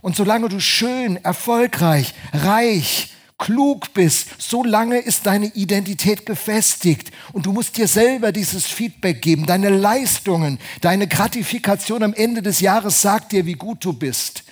Und 0.00 0.16
solange 0.16 0.48
du 0.48 0.60
schön, 0.60 1.22
erfolgreich, 1.22 2.14
reich, 2.32 3.12
klug 3.42 3.92
bist, 3.92 4.28
so 4.38 4.62
lange 4.62 4.98
ist 4.98 5.26
deine 5.26 5.46
Identität 5.46 6.26
gefestigt. 6.26 7.10
Und 7.32 7.46
du 7.46 7.52
musst 7.52 7.76
dir 7.76 7.88
selber 7.88 8.30
dieses 8.30 8.66
Feedback 8.66 9.20
geben. 9.20 9.46
Deine 9.46 9.68
Leistungen, 9.68 10.60
deine 10.80 11.08
Gratifikation 11.08 12.04
am 12.04 12.14
Ende 12.14 12.40
des 12.40 12.60
Jahres 12.60 13.02
sagt 13.02 13.32
dir, 13.32 13.44
wie 13.44 13.54
gut 13.54 13.84
du 13.84 13.94
bist. 13.94 14.44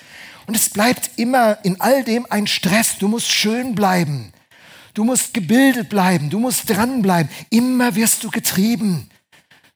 Und 0.47 0.57
es 0.57 0.71
bleibt 0.71 1.13
immer 1.17 1.59
in 1.63 1.81
all 1.81 2.03
dem 2.03 2.27
ein 2.31 2.49
Stress. 2.49 2.99
Du 2.99 3.07
musst 3.07 3.31
schön 3.31 3.77
bleiben. 3.77 4.33
Du 4.95 5.05
musst 5.05 5.35
gebildet 5.35 5.89
bleiben. 5.89 6.29
Du 6.29 6.41
musst 6.41 6.69
dranbleiben. 6.69 7.31
Immer 7.49 7.95
wirst 7.95 8.25
du 8.25 8.31
getrieben. 8.31 9.09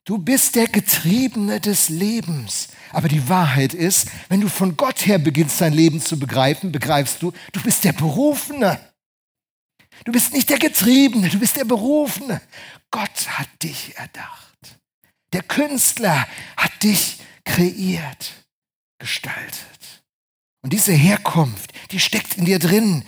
Du 0.05 0.19
bist 0.19 0.57
der 0.57 0.67
Getriebene 0.67 1.61
des 1.61 1.89
Lebens. 1.89 2.67
Aber 2.93 3.07
die 3.07 3.29
Wahrheit 3.29 3.75
ist, 3.75 4.09
wenn 4.29 4.41
du 4.41 4.49
von 4.49 4.77
Gott 4.77 5.07
her 5.07 5.21
beginnst, 5.21 5.61
dein 5.61 5.73
Leben 5.73 6.01
zu 6.01 6.19
begreifen, 6.19 6.73
begreifst 6.73 7.23
du, 7.23 7.33
du 7.53 7.61
bist 7.63 7.85
der 7.85 7.93
Berufene. 7.93 8.81
Du 10.05 10.13
bist 10.13 10.33
nicht 10.33 10.51
der 10.51 10.59
Getriebene, 10.59 11.29
du 11.29 11.39
bist 11.39 11.57
der 11.57 11.65
Berufene. 11.65 12.41
Gott 12.91 13.29
hat 13.29 13.49
dich 13.63 13.97
erdacht. 13.97 14.79
Der 15.33 15.43
Künstler 15.43 16.27
hat 16.57 16.83
dich 16.83 17.19
kreiert, 17.45 18.33
gestaltet. 18.99 20.03
Und 20.63 20.73
diese 20.73 20.93
Herkunft, 20.93 21.73
die 21.91 22.01
steckt 22.01 22.39
in 22.39 22.45
dir 22.45 22.59
drin. 22.59 23.05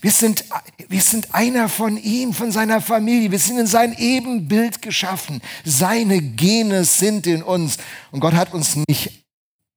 Wir 0.00 0.12
sind, 0.12 0.44
wir 0.88 1.02
sind 1.02 1.34
einer 1.34 1.68
von 1.68 1.96
ihm, 1.96 2.32
von 2.32 2.52
seiner 2.52 2.80
Familie. 2.80 3.30
Wir 3.30 3.38
sind 3.38 3.58
in 3.58 3.66
sein 3.66 3.96
Ebenbild 3.98 4.82
geschaffen. 4.82 5.40
Seine 5.64 6.20
Gene 6.20 6.84
sind 6.84 7.26
in 7.26 7.42
uns. 7.42 7.78
Und 8.10 8.20
Gott 8.20 8.34
hat 8.34 8.52
uns 8.52 8.76
nicht 8.88 9.17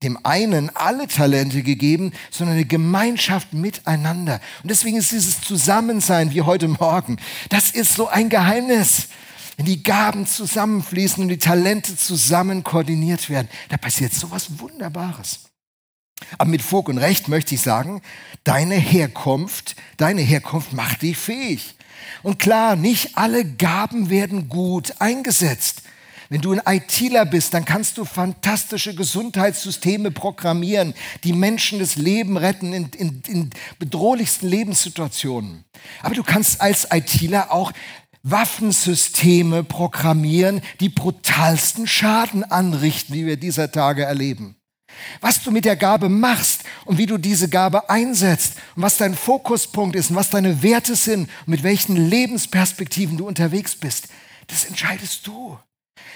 dem 0.03 0.17
einen 0.24 0.75
alle 0.75 1.08
Talente 1.08 1.62
gegeben, 1.63 2.12
sondern 2.31 2.55
eine 2.55 2.65
Gemeinschaft 2.65 3.53
miteinander. 3.53 4.41
Und 4.63 4.72
deswegen 4.72 4.98
ist 4.98 5.12
dieses 5.12 5.41
Zusammensein 5.41 6.31
wie 6.34 6.41
heute 6.41 6.67
Morgen, 6.67 7.17
das 7.50 7.72
ist 7.72 7.93
so 7.93 8.08
ein 8.08 8.29
Geheimnis. 8.29 9.10
Wenn 9.58 9.65
die 9.65 9.84
Gaben 9.84 10.25
zusammenfließen 10.25 11.22
und 11.22 11.29
die 11.29 11.38
Talente 11.38 11.96
zusammen 11.96 12.63
koordiniert 12.63 13.29
werden, 13.29 13.50
da 13.70 13.77
passiert 13.77 14.13
sowas 14.13 14.60
Wunderbares. 14.60 15.41
Aber 16.38 16.50
mit 16.50 16.62
Fug 16.62 16.89
und 16.89 16.98
Recht 16.98 17.27
möchte 17.27 17.55
ich 17.55 17.62
sagen, 17.62 18.01
deine 18.43 18.75
Herkunft, 18.75 19.75
deine 19.98 20.22
Herkunft 20.22 20.74
macht 20.74 21.01
dich 21.01 21.17
fähig. 21.17 21.75
Und 22.24 22.39
klar, 22.39 22.75
nicht 22.75 23.17
alle 23.17 23.46
Gaben 23.46 24.10
werden 24.10 24.50
gut 24.50 24.96
eingesetzt. 25.00 25.84
Wenn 26.31 26.39
du 26.39 26.53
ein 26.53 26.61
ITler 26.65 27.25
bist, 27.25 27.53
dann 27.53 27.65
kannst 27.65 27.97
du 27.97 28.05
fantastische 28.05 28.95
Gesundheitssysteme 28.95 30.11
programmieren, 30.11 30.93
die 31.25 31.33
Menschen 31.33 31.79
das 31.79 31.97
Leben 31.97 32.38
retten 32.38 32.71
in, 32.71 32.88
in, 32.97 33.21
in 33.27 33.50
bedrohlichsten 33.79 34.47
Lebenssituationen. 34.47 35.65
Aber 36.01 36.15
du 36.15 36.23
kannst 36.23 36.61
als 36.61 36.88
ITler 36.89 37.51
auch 37.51 37.73
Waffensysteme 38.23 39.65
programmieren, 39.65 40.61
die 40.79 40.88
brutalsten 40.88 41.85
Schaden 41.85 42.45
anrichten, 42.45 43.13
wie 43.13 43.25
wir 43.25 43.35
dieser 43.35 43.69
Tage 43.69 44.05
erleben. 44.05 44.55
Was 45.19 45.43
du 45.43 45.51
mit 45.51 45.65
der 45.65 45.75
Gabe 45.75 46.07
machst 46.07 46.63
und 46.85 46.97
wie 46.97 47.07
du 47.07 47.17
diese 47.17 47.50
Gabe 47.50 47.89
einsetzt 47.89 48.53
und 48.77 48.83
was 48.83 48.95
dein 48.95 49.15
Fokuspunkt 49.15 49.97
ist 49.97 50.11
und 50.11 50.15
was 50.15 50.29
deine 50.29 50.63
Werte 50.63 50.95
sind 50.95 51.23
und 51.45 51.47
mit 51.50 51.63
welchen 51.63 51.97
Lebensperspektiven 51.97 53.17
du 53.17 53.27
unterwegs 53.27 53.75
bist, 53.75 54.07
das 54.47 54.63
entscheidest 54.63 55.27
du. 55.27 55.59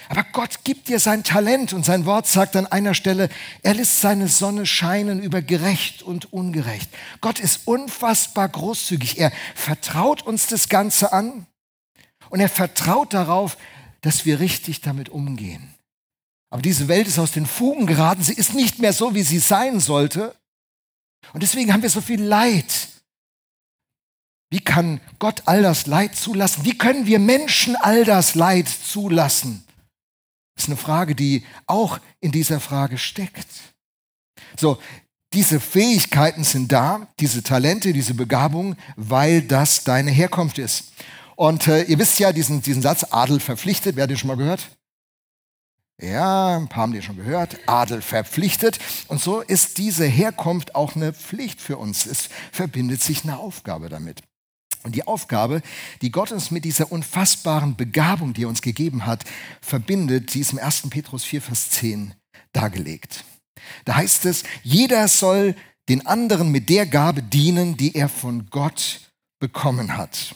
Aber 0.10 0.24
Gott 0.24 0.64
gibt 0.64 0.88
dir 0.88 1.00
sein 1.00 1.24
Talent 1.24 1.74
und 1.74 1.86
sein 1.86 2.06
Wort 2.06 2.28
sagt 2.28 2.56
an 2.56 2.68
einer 2.68 2.94
Stelle, 2.94 3.30
er 3.64 3.74
lässt 3.74 4.02
seine 4.02 4.28
Sonne 4.28 4.66
scheinen 4.66 5.22
über 5.22 5.42
gerecht 5.42 6.04
und 6.04 6.32
ungerecht. 6.32 6.90
Gott 7.22 7.40
ist 7.40 7.62
unfassbar 7.66 8.48
großzügig. 8.50 9.20
Er 9.20 9.32
vertraut 9.56 10.22
uns 10.22 10.48
das 10.48 10.70
Ganze 10.70 11.12
an 11.12 11.48
und 12.30 12.40
er 12.40 12.50
vertraut 12.50 13.14
darauf, 13.14 13.58
dass 14.02 14.26
wir 14.26 14.40
richtig 14.40 14.82
damit 14.82 15.10
umgehen. 15.10 15.74
Aber 16.50 16.62
diese 16.62 16.88
Welt 16.88 17.08
ist 17.08 17.20
aus 17.20 17.32
den 17.32 17.46
Fugen 17.46 17.88
geraten. 17.88 18.24
Sie 18.24 18.34
ist 18.34 18.54
nicht 18.54 18.80
mehr 18.80 18.94
so, 18.94 19.16
wie 19.16 19.24
sie 19.24 19.40
sein 19.40 19.80
sollte. 19.80 20.36
Und 21.34 21.44
deswegen 21.44 21.74
haben 21.74 21.82
wir 21.82 21.90
so 21.90 22.02
viel 22.02 22.22
Leid. 22.22 22.90
Wie 24.52 24.62
kann 24.62 25.02
Gott 25.20 25.44
all 25.46 25.64
das 25.64 25.88
Leid 25.88 26.16
zulassen? 26.16 26.64
Wie 26.64 26.78
können 26.78 27.08
wir 27.08 27.20
Menschen 27.20 27.76
all 27.76 28.06
das 28.06 28.36
Leid 28.36 28.70
zulassen? 28.70 29.65
Das 30.56 30.66
ist 30.66 30.70
eine 30.70 30.78
Frage, 30.78 31.16
die 31.16 31.44
auch 31.68 32.00
in 32.22 32.32
dieser 32.32 32.60
Frage 32.60 32.98
steckt. 32.98 33.48
So, 34.58 34.80
diese 35.34 35.60
Fähigkeiten 35.60 36.46
sind 36.46 36.72
da, 36.72 37.08
diese 37.20 37.44
Talente, 37.44 37.92
diese 37.92 38.14
Begabung, 38.14 38.78
weil 38.96 39.42
das 39.42 39.84
deine 39.84 40.12
Herkunft 40.12 40.58
ist. 40.58 40.94
Und 41.36 41.68
äh, 41.68 41.84
ihr 41.84 42.00
wisst 42.00 42.20
ja 42.20 42.32
diesen, 42.32 42.62
diesen 42.62 42.82
Satz, 42.82 43.06
Adel 43.12 43.42
verpflichtet, 43.42 43.98
wer 43.98 44.04
hat 44.04 44.10
den 44.10 44.18
schon 44.18 44.30
mal 44.30 44.38
gehört? 44.38 44.70
Ja, 46.02 46.58
ein 46.58 46.68
paar 46.68 46.84
haben 46.84 46.94
den 46.94 47.02
schon 47.02 47.18
gehört. 47.18 47.58
Adel 47.68 48.02
verpflichtet. 48.02 48.80
Und 49.08 49.22
so 49.22 49.42
ist 49.42 49.78
diese 49.78 50.06
Herkunft 50.06 50.76
auch 50.76 50.96
eine 50.96 51.14
Pflicht 51.14 51.62
für 51.62 51.78
uns. 51.78 52.06
Es 52.06 52.30
verbindet 52.52 53.02
sich 53.02 53.24
eine 53.24 53.38
Aufgabe 53.38 53.90
damit. 53.90 54.22
Und 54.86 54.94
die 54.94 55.08
Aufgabe, 55.08 55.64
die 56.04 56.12
Gott 56.12 56.32
uns 56.32 56.52
mit 56.52 56.64
dieser 56.64 56.92
unfassbaren 56.92 57.76
Begabung, 57.76 58.34
die 58.34 58.44
er 58.44 58.50
uns 58.50 58.62
gegeben 58.62 59.08
hat, 59.08 59.24
verbindet, 59.60 60.36
die 60.36 60.42
ist 60.42 60.54
im 60.54 60.60
1. 60.60 60.84
Petrus 60.92 61.24
4, 61.24 61.42
Vers 61.42 61.72
10 61.72 62.14
dargelegt. 62.54 63.26
Da 63.86 63.96
heißt 63.96 64.26
es, 64.26 64.44
jeder 64.62 65.08
soll 65.08 65.56
den 65.90 66.06
anderen 66.06 66.52
mit 66.52 66.70
der 66.70 66.86
Gabe 66.86 67.24
dienen, 67.24 67.78
die 67.78 67.96
er 67.96 68.10
von 68.10 68.48
Gott 68.52 69.02
bekommen 69.40 69.98
hat. 69.98 70.36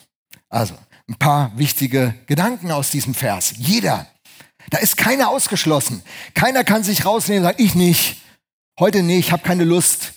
Also, 0.49 0.73
ein 1.07 1.15
paar 1.15 1.55
wichtige 1.55 2.15
Gedanken 2.25 2.71
aus 2.71 2.89
diesem 2.89 3.13
Vers. 3.13 3.53
Jeder. 3.57 4.07
Da 4.71 4.79
ist 4.79 4.97
keiner 4.97 5.29
ausgeschlossen. 5.29 6.01
Keiner 6.33 6.63
kann 6.63 6.83
sich 6.83 7.05
rausnehmen 7.05 7.43
und 7.43 7.51
sagen, 7.51 7.63
ich 7.63 7.75
nicht. 7.75 8.17
Heute 8.79 9.03
nicht, 9.03 9.27
ich 9.27 9.31
habe 9.31 9.43
keine 9.43 9.63
Lust. 9.63 10.13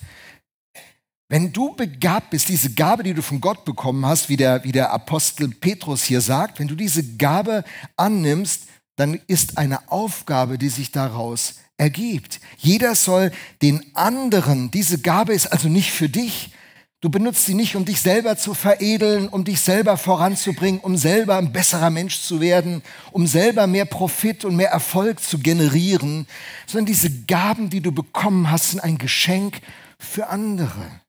Wenn 1.33 1.51
du 1.51 1.75
begabt 1.75 2.29
bist, 2.29 2.51
diese 2.51 2.75
Gabe, 2.75 3.03
die 3.05 3.15
du 3.15 3.23
von 3.23 3.41
Gott 3.41 3.65
bekommen 3.65 4.05
hast, 4.05 4.29
wie 4.29 4.37
der, 4.37 4.65
wie 4.65 4.73
der 4.73 4.93
Apostel 4.93 5.49
Petrus 5.49 6.05
hier 6.05 6.21
sagt, 6.21 6.61
wenn 6.61 6.69
du 6.69 6.75
diese 6.75 7.17
Gabe 7.17 7.65
annimmst, 7.97 8.65
dann 8.97 9.19
ist 9.29 9.57
eine 9.57 9.91
Aufgabe, 9.91 10.59
die 10.59 10.69
sich 10.69 10.93
daraus 10.93 11.55
ergibt. 11.79 12.39
Jeder 12.59 12.95
soll 12.95 13.33
den 13.63 13.83
anderen, 13.97 14.71
diese 14.73 14.99
Gabe 14.99 15.33
ist 15.33 15.47
also 15.47 15.71
nicht 15.71 15.93
für 15.93 16.11
dich, 16.11 16.51
Du 17.01 17.11
benutzt 17.11 17.47
sie 17.47 17.55
nicht, 17.55 17.75
um 17.75 17.85
dich 17.85 18.01
selber 18.01 18.37
zu 18.37 18.55
veredeln, 18.55 19.27
um 19.27 19.43
dich 19.43 19.61
selber 19.61 19.97
voranzubringen, 19.97 20.81
um 20.81 20.97
selber 20.97 21.37
ein 21.37 21.51
besserer 21.51 21.91
Mensch 21.91 22.21
zu 22.21 22.41
werden, 22.41 22.81
um 23.11 23.27
selber 23.27 23.67
mehr 23.67 23.87
Profit 23.87 24.45
und 24.45 24.55
mehr 24.55 24.71
Erfolg 24.71 25.19
zu 25.19 25.41
generieren, 25.41 26.29
sondern 26.65 26.87
diese 26.87 27.11
Gaben, 27.25 27.71
die 27.71 27.81
du 27.81 27.91
bekommen 27.91 28.53
hast, 28.53 28.71
sind 28.71 28.79
ein 28.79 28.99
Geschenk 28.99 29.63
für 29.99 30.29
andere. 30.29 31.02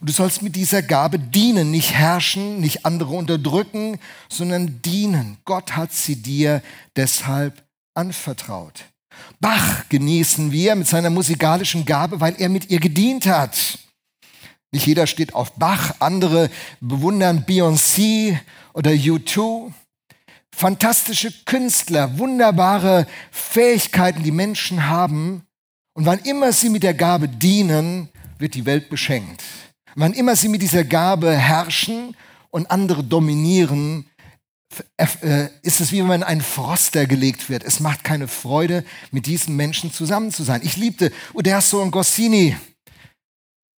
Und 0.00 0.08
du 0.08 0.12
sollst 0.12 0.42
mit 0.42 0.56
dieser 0.56 0.82
Gabe 0.82 1.18
dienen, 1.18 1.70
nicht 1.70 1.92
herrschen, 1.92 2.60
nicht 2.60 2.84
andere 2.84 3.14
unterdrücken, 3.14 3.98
sondern 4.28 4.82
dienen. 4.82 5.38
Gott 5.44 5.76
hat 5.76 5.92
sie 5.92 6.16
dir 6.16 6.62
deshalb 6.96 7.62
anvertraut. 7.94 8.84
Bach 9.40 9.88
genießen 9.88 10.50
wir 10.52 10.74
mit 10.74 10.88
seiner 10.88 11.10
musikalischen 11.10 11.84
Gabe, 11.84 12.20
weil 12.20 12.34
er 12.38 12.48
mit 12.48 12.70
ihr 12.70 12.80
gedient 12.80 13.26
hat. 13.26 13.78
Nicht 14.72 14.86
jeder 14.86 15.06
steht 15.06 15.34
auf 15.34 15.52
Bach, 15.52 15.94
andere 16.00 16.50
bewundern 16.80 17.44
Beyoncé 17.46 18.38
oder 18.72 18.90
U2. 18.90 19.72
Fantastische 20.50 21.32
Künstler, 21.44 22.18
wunderbare 22.18 23.06
Fähigkeiten, 23.30 24.24
die 24.24 24.32
Menschen 24.32 24.88
haben. 24.88 25.42
Und 25.94 26.06
wann 26.06 26.18
immer 26.20 26.52
sie 26.52 26.70
mit 26.70 26.82
der 26.82 26.94
Gabe 26.94 27.28
dienen, 27.28 28.08
wird 28.38 28.54
die 28.54 28.66
Welt 28.66 28.88
beschenkt. 28.88 29.44
Wann 29.94 30.12
immer 30.12 30.36
sie 30.36 30.48
mit 30.48 30.62
dieser 30.62 30.84
Gabe 30.84 31.32
herrschen 31.32 32.16
und 32.50 32.70
andere 32.70 33.04
dominieren, 33.04 34.06
äh, 34.96 35.48
ist 35.62 35.80
es 35.80 35.92
wie 35.92 36.06
wenn 36.08 36.22
ein 36.22 36.40
Froster 36.40 37.06
gelegt 37.06 37.48
wird. 37.48 37.64
Es 37.64 37.80
macht 37.80 38.04
keine 38.04 38.28
Freude, 38.28 38.84
mit 39.10 39.26
diesen 39.26 39.56
Menschen 39.56 39.92
zusammen 39.92 40.32
zu 40.32 40.42
sein. 40.42 40.60
Ich 40.64 40.76
liebte 40.76 41.12
Uderzo 41.32 41.80
und 41.80 41.90
Goscinny 41.90 42.56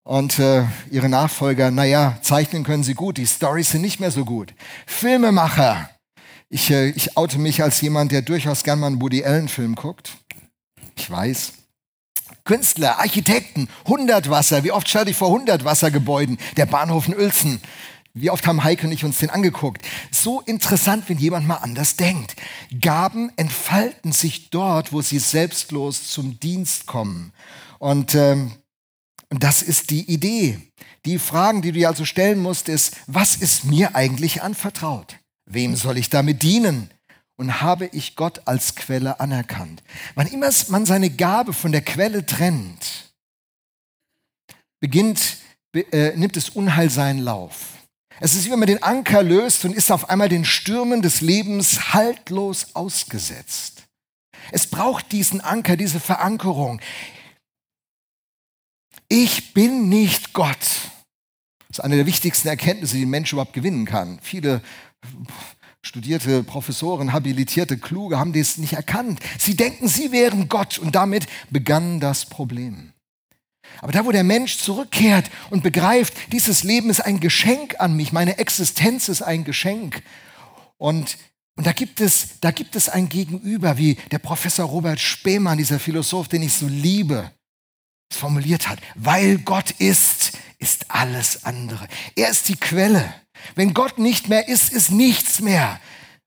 und 0.03 0.39
äh, 0.39 0.65
ihre 0.89 1.09
Nachfolger. 1.09 1.69
Naja, 1.69 2.17
zeichnen 2.21 2.63
können 2.63 2.83
sie 2.83 2.93
gut, 2.93 3.17
die 3.17 3.25
Storys 3.25 3.71
sind 3.71 3.81
nicht 3.81 3.99
mehr 3.99 4.11
so 4.11 4.25
gut. 4.25 4.53
Filmemacher. 4.85 5.89
Ich, 6.49 6.71
äh, 6.71 6.89
ich 6.89 7.17
oute 7.17 7.39
mich 7.39 7.61
als 7.61 7.81
jemand, 7.81 8.11
der 8.11 8.21
durchaus 8.21 8.63
gern 8.63 8.79
mal 8.79 8.87
einen 8.87 9.01
Woody 9.01 9.23
Allen-Film 9.23 9.75
guckt. 9.75 10.17
Ich 10.95 11.09
weiß. 11.09 11.53
Künstler, 12.47 12.97
Architekten, 12.99 13.67
Hundertwasser. 13.85 14.63
Wie 14.63 14.71
oft 14.71 14.87
stell 14.87 15.07
ich 15.09 15.17
vor 15.17 15.29
Hundertwassergebäuden? 15.29 16.37
Der 16.55 16.65
Bahnhof 16.65 17.07
in 17.07 17.15
Uelzen. 17.15 17.59
Wie 18.13 18.31
oft 18.31 18.47
haben 18.47 18.63
Heike 18.63 18.87
und 18.87 18.93
ich 18.93 19.03
uns 19.03 19.19
den 19.19 19.29
angeguckt? 19.29 19.85
So 20.11 20.39
interessant, 20.41 21.03
wenn 21.07 21.17
jemand 21.17 21.45
mal 21.45 21.57
anders 21.57 21.97
denkt. 21.97 22.35
Gaben 22.81 23.31
entfalten 23.35 24.13
sich 24.13 24.49
dort, 24.49 24.93
wo 24.93 25.01
sie 25.01 25.19
selbstlos 25.19 26.09
zum 26.09 26.39
Dienst 26.39 26.87
kommen. 26.87 27.33
Und, 27.79 28.15
ähm, 28.15 28.53
das 29.29 29.61
ist 29.61 29.89
die 29.89 30.09
Idee. 30.09 30.57
Die 31.05 31.19
Fragen, 31.19 31.61
die 31.61 31.73
du 31.73 31.79
dir 31.79 31.89
also 31.89 32.05
stellen 32.05 32.39
musst, 32.39 32.69
ist, 32.69 32.95
was 33.07 33.35
ist 33.35 33.65
mir 33.65 33.93
eigentlich 33.93 34.41
anvertraut? 34.41 35.17
Wem 35.45 35.75
soll 35.75 35.97
ich 35.97 36.09
damit 36.09 36.43
dienen? 36.43 36.89
Und 37.37 37.61
habe 37.61 37.85
ich 37.93 38.15
Gott 38.15 38.41
als 38.45 38.75
Quelle 38.75 39.19
anerkannt. 39.19 39.83
Wann 40.15 40.27
immer 40.27 40.49
man 40.67 40.85
seine 40.85 41.09
Gabe 41.09 41.53
von 41.53 41.71
der 41.71 41.81
Quelle 41.81 42.25
trennt, 42.25 43.13
beginnt, 44.79 45.37
äh, 45.73 46.15
nimmt 46.15 46.35
es 46.35 46.49
Unheil 46.49 46.89
seinen 46.89 47.19
Lauf. 47.19 47.77
Es 48.19 48.33
ist 48.33 48.45
wie 48.45 48.51
wenn 48.51 48.59
man 48.59 48.67
den 48.67 48.81
Anker 48.81 49.21
löst 49.21 49.63
und 49.63 49.75
ist 49.75 49.91
auf 49.91 50.09
einmal 50.09 50.29
den 50.29 50.43
Stürmen 50.43 51.03
des 51.03 51.21
Lebens 51.21 51.93
haltlos 51.93 52.75
ausgesetzt. 52.75 53.83
Es 54.51 54.65
braucht 54.65 55.11
diesen 55.11 55.39
Anker, 55.41 55.77
diese 55.77 55.99
Verankerung. 55.99 56.81
Ich 59.07 59.53
bin 59.53 59.87
nicht 59.89 60.33
Gott. 60.33 60.57
Das 61.67 61.79
ist 61.79 61.79
eine 61.81 61.97
der 61.97 62.05
wichtigsten 62.05 62.47
Erkenntnisse, 62.47 62.95
die 62.95 63.05
ein 63.05 63.09
Mensch 63.09 63.31
überhaupt 63.33 63.53
gewinnen 63.53 63.85
kann. 63.85 64.19
Viele 64.21 64.61
studierte 65.83 66.43
Professoren, 66.43 67.13
habilitierte 67.13 67.77
Kluge 67.77 68.19
haben 68.19 68.33
das 68.33 68.57
nicht 68.57 68.73
erkannt. 68.73 69.19
Sie 69.39 69.55
denken, 69.55 69.87
sie 69.87 70.11
wären 70.11 70.49
Gott 70.49 70.77
und 70.77 70.95
damit 70.95 71.27
begann 71.49 71.99
das 71.99 72.25
Problem. 72.25 72.93
Aber 73.81 73.91
da, 73.91 74.05
wo 74.05 74.11
der 74.11 74.23
Mensch 74.23 74.57
zurückkehrt 74.57 75.29
und 75.49 75.63
begreift, 75.63 76.13
dieses 76.31 76.63
Leben 76.63 76.89
ist 76.89 77.01
ein 77.01 77.19
Geschenk 77.19 77.75
an 77.79 77.95
mich, 77.95 78.11
meine 78.11 78.37
Existenz 78.37 79.09
ist 79.09 79.21
ein 79.21 79.43
Geschenk. 79.43 80.03
Und, 80.77 81.17
und 81.55 81.67
da, 81.67 81.73
gibt 81.73 82.01
es, 82.01 82.39
da 82.41 82.51
gibt 82.51 82.75
es 82.75 82.89
ein 82.89 83.09
Gegenüber, 83.09 83.77
wie 83.77 83.95
der 84.11 84.19
Professor 84.19 84.65
Robert 84.65 84.99
Spemann, 84.99 85.57
dieser 85.57 85.79
Philosoph, 85.79 86.27
den 86.27 86.43
ich 86.43 86.53
so 86.53 86.67
liebe, 86.67 87.31
es 88.09 88.17
formuliert 88.17 88.69
hat. 88.69 88.79
Weil 88.95 89.39
Gott 89.39 89.71
ist, 89.71 90.33
ist 90.59 90.89
alles 90.89 91.43
andere. 91.45 91.87
Er 92.15 92.29
ist 92.29 92.49
die 92.49 92.55
Quelle. 92.55 93.13
Wenn 93.55 93.73
Gott 93.73 93.99
nicht 93.99 94.29
mehr 94.29 94.47
ist, 94.47 94.71
ist 94.71 94.91
nichts 94.91 95.41
mehr. 95.41 95.79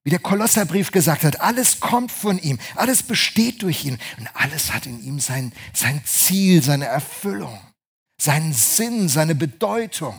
Wie 0.02 0.10
der 0.10 0.18
Kolosserbrief 0.18 0.92
gesagt 0.92 1.24
hat, 1.24 1.40
alles 1.40 1.80
kommt 1.80 2.10
von 2.10 2.38
ihm, 2.38 2.58
alles 2.74 3.02
besteht 3.02 3.62
durch 3.62 3.84
ihn 3.84 3.98
und 4.18 4.28
alles 4.34 4.72
hat 4.72 4.86
in 4.86 5.02
ihm 5.02 5.20
sein, 5.20 5.52
sein 5.74 6.02
Ziel, 6.04 6.62
seine 6.62 6.86
Erfüllung. 6.86 7.60
seinen 8.20 8.52
Sinn, 8.52 9.08
seine 9.08 9.34
Bedeutung. 9.34 10.14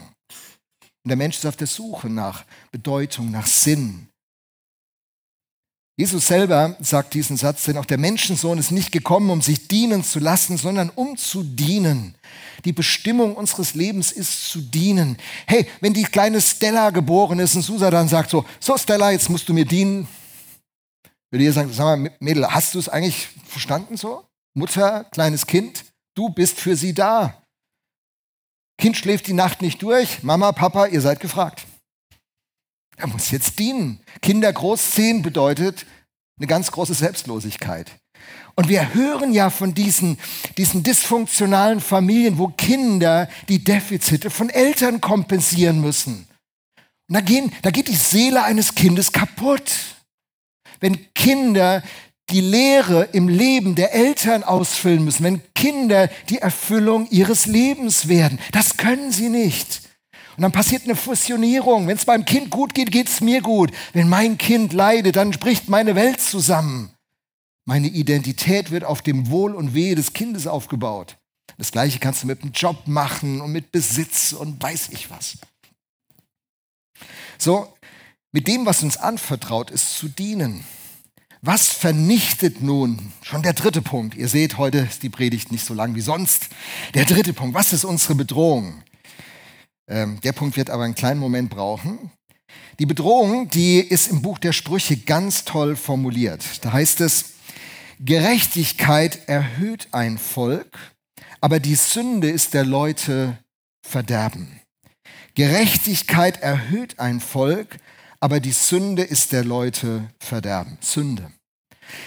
Und 1.03 1.09
der 1.09 1.17
Mensch 1.17 1.37
ist 1.37 1.45
auf 1.45 1.55
der 1.55 1.67
Suche 1.67 2.09
nach 2.09 2.45
Bedeutung, 2.71 3.31
nach 3.31 3.47
Sinn. 3.47 4.07
Jesus 6.01 6.25
selber 6.25 6.75
sagt 6.79 7.13
diesen 7.13 7.37
Satz, 7.37 7.65
denn 7.65 7.77
auch 7.77 7.85
der 7.85 7.99
Menschensohn 7.99 8.57
ist 8.57 8.71
nicht 8.71 8.91
gekommen, 8.91 9.29
um 9.29 9.39
sich 9.39 9.67
dienen 9.67 10.03
zu 10.03 10.17
lassen, 10.17 10.57
sondern 10.57 10.89
um 10.89 11.15
zu 11.15 11.43
dienen. 11.43 12.15
Die 12.65 12.73
Bestimmung 12.73 13.35
unseres 13.35 13.75
Lebens 13.75 14.11
ist 14.11 14.49
zu 14.49 14.61
dienen. 14.61 15.17
Hey, 15.45 15.67
wenn 15.79 15.93
die 15.93 16.01
kleine 16.01 16.41
Stella 16.41 16.89
geboren 16.89 17.37
ist 17.37 17.53
und 17.53 17.61
Susa 17.61 17.91
dann 17.91 18.07
sagt 18.07 18.31
so, 18.31 18.43
so 18.59 18.79
Stella, 18.79 19.11
jetzt 19.11 19.29
musst 19.29 19.47
du 19.47 19.53
mir 19.53 19.63
dienen, 19.63 20.07
würde 21.29 21.45
ihr 21.45 21.53
sagen, 21.53 21.71
sag 21.71 21.99
mal, 21.99 22.11
Mädel, 22.19 22.47
hast 22.47 22.73
du 22.73 22.79
es 22.79 22.89
eigentlich 22.89 23.27
verstanden 23.45 23.95
so? 23.95 24.25
Mutter, 24.55 25.03
kleines 25.11 25.45
Kind, 25.45 25.85
du 26.15 26.29
bist 26.29 26.59
für 26.59 26.75
sie 26.75 26.95
da. 26.95 27.43
Kind 28.79 28.97
schläft 28.97 29.27
die 29.27 29.33
Nacht 29.33 29.61
nicht 29.61 29.83
durch. 29.83 30.23
Mama, 30.23 30.51
Papa, 30.51 30.87
ihr 30.87 31.01
seid 31.01 31.19
gefragt. 31.19 31.67
Er 33.01 33.07
muss 33.07 33.31
jetzt 33.31 33.57
dienen. 33.57 33.99
Kinder 34.21 34.53
großziehen 34.53 35.23
bedeutet 35.23 35.87
eine 36.37 36.45
ganz 36.45 36.71
große 36.71 36.93
Selbstlosigkeit. 36.93 37.91
Und 38.53 38.69
wir 38.69 38.93
hören 38.93 39.33
ja 39.33 39.49
von 39.49 39.73
diesen, 39.73 40.19
diesen 40.57 40.83
dysfunktionalen 40.83 41.79
Familien, 41.79 42.37
wo 42.37 42.49
Kinder 42.49 43.27
die 43.49 43.63
Defizite 43.63 44.29
von 44.29 44.49
Eltern 44.49 45.01
kompensieren 45.01 45.81
müssen. 45.81 46.27
Und 47.09 47.15
da, 47.15 47.21
gehen, 47.21 47.51
da 47.63 47.71
geht 47.71 47.87
die 47.87 47.95
Seele 47.95 48.43
eines 48.43 48.75
Kindes 48.75 49.11
kaputt. 49.11 49.71
Wenn 50.79 51.11
Kinder 51.15 51.81
die 52.29 52.41
Lehre 52.41 53.09
im 53.13 53.27
Leben 53.27 53.73
der 53.73 53.93
Eltern 53.95 54.43
ausfüllen 54.43 55.03
müssen, 55.03 55.23
wenn 55.23 55.41
Kinder 55.55 56.07
die 56.29 56.37
Erfüllung 56.37 57.07
ihres 57.09 57.47
Lebens 57.47 58.07
werden. 58.07 58.39
Das 58.51 58.77
können 58.77 59.11
sie 59.11 59.29
nicht. 59.29 59.81
Und 60.41 60.45
dann 60.45 60.53
passiert 60.53 60.85
eine 60.85 60.95
Fusionierung. 60.95 61.85
Wenn 61.85 61.97
es 61.97 62.07
meinem 62.07 62.25
Kind 62.25 62.49
gut 62.49 62.73
geht, 62.73 62.91
geht 62.91 63.07
es 63.07 63.21
mir 63.21 63.41
gut. 63.41 63.69
Wenn 63.93 64.09
mein 64.09 64.39
Kind 64.39 64.73
leidet, 64.73 65.15
dann 65.15 65.29
bricht 65.29 65.69
meine 65.69 65.93
Welt 65.93 66.19
zusammen. 66.19 66.89
Meine 67.65 67.85
Identität 67.85 68.71
wird 68.71 68.83
auf 68.83 69.03
dem 69.03 69.29
Wohl 69.29 69.53
und 69.53 69.75
Wehe 69.75 69.93
des 69.93 70.13
Kindes 70.13 70.47
aufgebaut. 70.47 71.15
Das 71.59 71.71
gleiche 71.71 71.99
kannst 71.99 72.23
du 72.23 72.27
mit 72.27 72.41
dem 72.41 72.53
Job 72.53 72.87
machen 72.87 73.39
und 73.39 73.51
mit 73.51 73.71
Besitz 73.71 74.33
und 74.33 74.59
weiß 74.63 74.89
ich 74.93 75.11
was. 75.11 75.37
So, 77.37 77.71
mit 78.31 78.47
dem, 78.47 78.65
was 78.65 78.81
uns 78.81 78.97
anvertraut 78.97 79.69
ist, 79.69 79.95
zu 79.95 80.07
dienen. 80.07 80.63
Was 81.43 81.67
vernichtet 81.67 82.63
nun? 82.63 83.13
Schon 83.21 83.43
der 83.43 83.53
dritte 83.53 83.83
Punkt. 83.83 84.15
Ihr 84.15 84.27
seht, 84.27 84.57
heute 84.57 84.79
ist 84.79 85.03
die 85.03 85.09
Predigt 85.09 85.51
nicht 85.51 85.63
so 85.63 85.75
lang 85.75 85.93
wie 85.93 86.01
sonst. 86.01 86.47
Der 86.95 87.05
dritte 87.05 87.33
Punkt. 87.33 87.53
Was 87.53 87.73
ist 87.73 87.85
unsere 87.85 88.15
Bedrohung? 88.15 88.81
Ähm, 89.91 90.21
der 90.21 90.31
Punkt 90.31 90.55
wird 90.55 90.69
aber 90.69 90.83
einen 90.83 90.95
kleinen 90.95 91.19
Moment 91.19 91.49
brauchen. 91.49 92.11
Die 92.79 92.85
Bedrohung, 92.85 93.49
die 93.49 93.79
ist 93.79 94.07
im 94.07 94.21
Buch 94.21 94.39
der 94.39 94.53
Sprüche 94.53 94.97
ganz 94.97 95.43
toll 95.43 95.75
formuliert. 95.75 96.43
Da 96.63 96.71
heißt 96.71 97.01
es, 97.01 97.33
Gerechtigkeit 97.99 99.27
erhöht 99.27 99.89
ein 99.91 100.17
Volk, 100.17 100.77
aber 101.41 101.59
die 101.59 101.75
Sünde 101.75 102.29
ist 102.29 102.53
der 102.53 102.65
Leute 102.65 103.37
Verderben. 103.85 104.61
Gerechtigkeit 105.35 106.41
erhöht 106.41 106.99
ein 106.99 107.19
Volk, 107.19 107.77
aber 108.19 108.39
die 108.39 108.51
Sünde 108.51 109.03
ist 109.03 109.33
der 109.33 109.43
Leute 109.43 110.09
Verderben. 110.19 110.77
Sünde. 110.81 111.31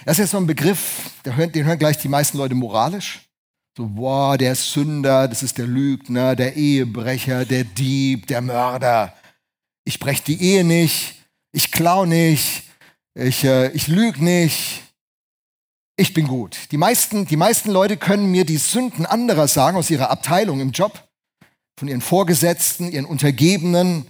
Das 0.05 0.14
ist 0.14 0.21
jetzt 0.21 0.31
so 0.31 0.38
ein 0.38 0.47
Begriff, 0.47 1.11
den 1.25 1.37
hören, 1.37 1.53
den 1.53 1.67
hören 1.67 1.79
gleich 1.79 1.99
die 1.99 2.09
meisten 2.09 2.38
Leute 2.38 2.55
moralisch. 2.55 3.24
So, 3.76 3.88
boah, 3.88 4.38
der 4.38 4.54
Sünder, 4.54 5.26
das 5.26 5.43
ist 5.43 5.59
der 5.59 5.66
Lügner, 5.66 6.37
der 6.37 6.54
Ehebrecher, 6.54 7.45
der 7.45 7.64
Dieb, 7.64 8.28
der 8.28 8.40
Mörder. 8.40 9.12
Ich 9.85 9.99
breche 9.99 10.23
die 10.23 10.40
Ehe 10.40 10.62
nicht, 10.62 11.16
ich 11.50 11.73
klau 11.73 12.04
nicht, 12.04 12.71
ich, 13.14 13.43
äh, 13.43 13.71
ich 13.73 13.88
lüge 13.88 14.23
nicht. 14.23 14.83
Ich 15.96 16.14
bin 16.14 16.29
gut. 16.29 16.57
Die 16.70 16.77
meisten, 16.77 17.27
die 17.27 17.37
meisten 17.37 17.70
Leute 17.70 17.96
können 17.96 18.31
mir 18.31 18.44
die 18.44 18.59
Sünden 18.59 19.07
anderer 19.07 19.48
sagen 19.48 19.77
aus 19.77 19.90
ihrer 19.90 20.11
Abteilung 20.11 20.61
im 20.61 20.70
Job, 20.70 21.09
von 21.77 21.88
ihren 21.88 22.01
Vorgesetzten, 22.01 22.92
ihren 22.92 23.05
Untergebenen, 23.07 24.07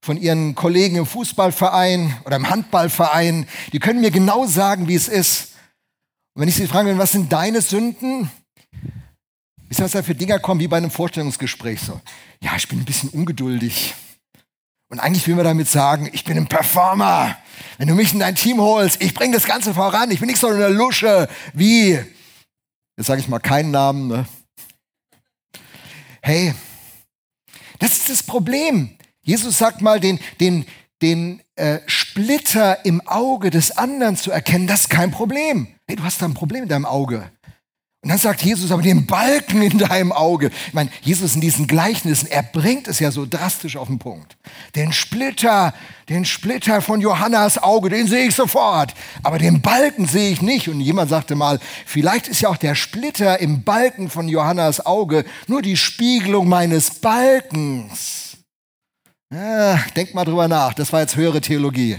von 0.00 0.16
ihren 0.16 0.54
Kollegen 0.54 0.94
im 0.94 1.06
Fußballverein 1.06 2.16
oder 2.24 2.36
im 2.36 2.50
Handballverein, 2.50 3.48
die 3.72 3.80
können 3.80 4.00
mir 4.00 4.12
genau 4.12 4.46
sagen, 4.46 4.86
wie 4.86 4.94
es 4.94 5.08
ist. 5.08 5.54
Und 6.34 6.42
wenn 6.42 6.48
ich 6.48 6.54
sie 6.54 6.68
fragen 6.68 6.98
was 6.98 7.10
sind 7.10 7.32
deine 7.32 7.62
Sünden? 7.62 8.30
Wisst 9.68 9.80
ihr, 9.80 9.84
was 9.84 9.92
da 9.92 10.02
für 10.02 10.14
Dinger 10.14 10.38
kommen, 10.38 10.60
wie 10.60 10.68
bei 10.68 10.78
einem 10.78 10.90
Vorstellungsgespräch? 10.90 11.80
So, 11.80 12.00
ja, 12.42 12.52
ich 12.56 12.68
bin 12.68 12.78
ein 12.78 12.84
bisschen 12.84 13.10
ungeduldig. 13.10 13.94
Und 14.90 15.00
eigentlich 15.00 15.26
will 15.26 15.34
man 15.34 15.44
damit 15.44 15.68
sagen, 15.68 16.08
ich 16.12 16.24
bin 16.24 16.38
ein 16.38 16.46
Performer. 16.46 17.36
Wenn 17.76 17.88
du 17.88 17.94
mich 17.94 18.14
in 18.14 18.20
dein 18.20 18.34
Team 18.34 18.60
holst, 18.60 19.02
ich 19.02 19.12
bringe 19.12 19.34
das 19.34 19.44
Ganze 19.44 19.74
voran. 19.74 20.10
Ich 20.10 20.20
bin 20.20 20.28
nicht 20.28 20.40
so 20.40 20.48
eine 20.48 20.68
Lusche 20.68 21.28
wie, 21.52 21.98
jetzt 22.96 23.06
sage 23.06 23.20
ich 23.20 23.28
mal 23.28 23.40
keinen 23.40 23.70
Namen. 23.70 24.08
Ne? 24.08 24.26
Hey, 26.22 26.54
das 27.78 27.92
ist 27.92 28.08
das 28.08 28.22
Problem. 28.22 28.96
Jesus 29.20 29.58
sagt 29.58 29.82
mal, 29.82 30.00
den, 30.00 30.18
den, 30.40 30.64
den 31.02 31.42
äh, 31.56 31.80
Splitter 31.86 32.86
im 32.86 33.06
Auge 33.06 33.50
des 33.50 33.76
anderen 33.76 34.16
zu 34.16 34.30
erkennen, 34.30 34.66
das 34.66 34.82
ist 34.82 34.88
kein 34.88 35.10
Problem. 35.10 35.68
Hey, 35.86 35.96
du 35.96 36.04
hast 36.04 36.22
da 36.22 36.26
ein 36.26 36.34
Problem 36.34 36.62
in 36.62 36.68
deinem 36.70 36.86
Auge. 36.86 37.30
Und 38.00 38.10
dann 38.10 38.18
sagt 38.18 38.42
Jesus 38.42 38.70
aber 38.70 38.82
den 38.82 39.06
Balken 39.06 39.60
in 39.60 39.76
deinem 39.76 40.12
Auge. 40.12 40.50
Ich 40.68 40.72
meine, 40.72 40.88
Jesus 41.02 41.34
in 41.34 41.40
diesen 41.40 41.66
Gleichnissen, 41.66 42.28
er 42.28 42.44
bringt 42.44 42.86
es 42.86 43.00
ja 43.00 43.10
so 43.10 43.26
drastisch 43.26 43.76
auf 43.76 43.88
den 43.88 43.98
Punkt. 43.98 44.36
Den 44.76 44.92
Splitter, 44.92 45.74
den 46.08 46.24
Splitter 46.24 46.80
von 46.80 47.00
Johannas 47.00 47.60
Auge, 47.60 47.88
den 47.88 48.06
sehe 48.06 48.28
ich 48.28 48.36
sofort. 48.36 48.94
Aber 49.24 49.38
den 49.38 49.62
Balken 49.62 50.06
sehe 50.06 50.30
ich 50.30 50.42
nicht. 50.42 50.68
Und 50.68 50.80
jemand 50.80 51.10
sagte 51.10 51.34
mal, 51.34 51.58
vielleicht 51.86 52.28
ist 52.28 52.40
ja 52.40 52.50
auch 52.50 52.56
der 52.56 52.76
Splitter 52.76 53.40
im 53.40 53.64
Balken 53.64 54.08
von 54.10 54.28
Johannas 54.28 54.86
Auge 54.86 55.24
nur 55.48 55.60
die 55.60 55.76
Spiegelung 55.76 56.48
meines 56.48 57.00
Balkens. 57.00 58.36
Ja, 59.34 59.80
denk 59.96 60.14
mal 60.14 60.24
drüber 60.24 60.46
nach. 60.46 60.72
Das 60.72 60.92
war 60.92 61.00
jetzt 61.00 61.16
höhere 61.16 61.40
Theologie. 61.40 61.98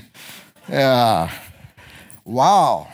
Ja. 0.69 1.29
Wow. 2.23 2.87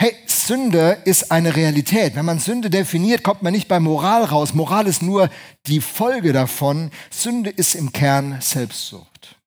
Hey, 0.00 0.16
Sünde 0.24 1.02
ist 1.04 1.30
eine 1.30 1.54
Realität. 1.54 2.14
Wenn 2.14 2.24
man 2.24 2.38
Sünde 2.38 2.70
definiert, 2.70 3.22
kommt 3.22 3.42
man 3.42 3.52
nicht 3.52 3.68
bei 3.68 3.78
Moral 3.80 4.24
raus. 4.24 4.54
Moral 4.54 4.86
ist 4.86 5.02
nur 5.02 5.28
die 5.66 5.82
Folge 5.82 6.32
davon. 6.32 6.90
Sünde 7.10 7.50
ist 7.50 7.74
im 7.74 7.92
Kern 7.92 8.40
Selbstsucht. 8.40 9.38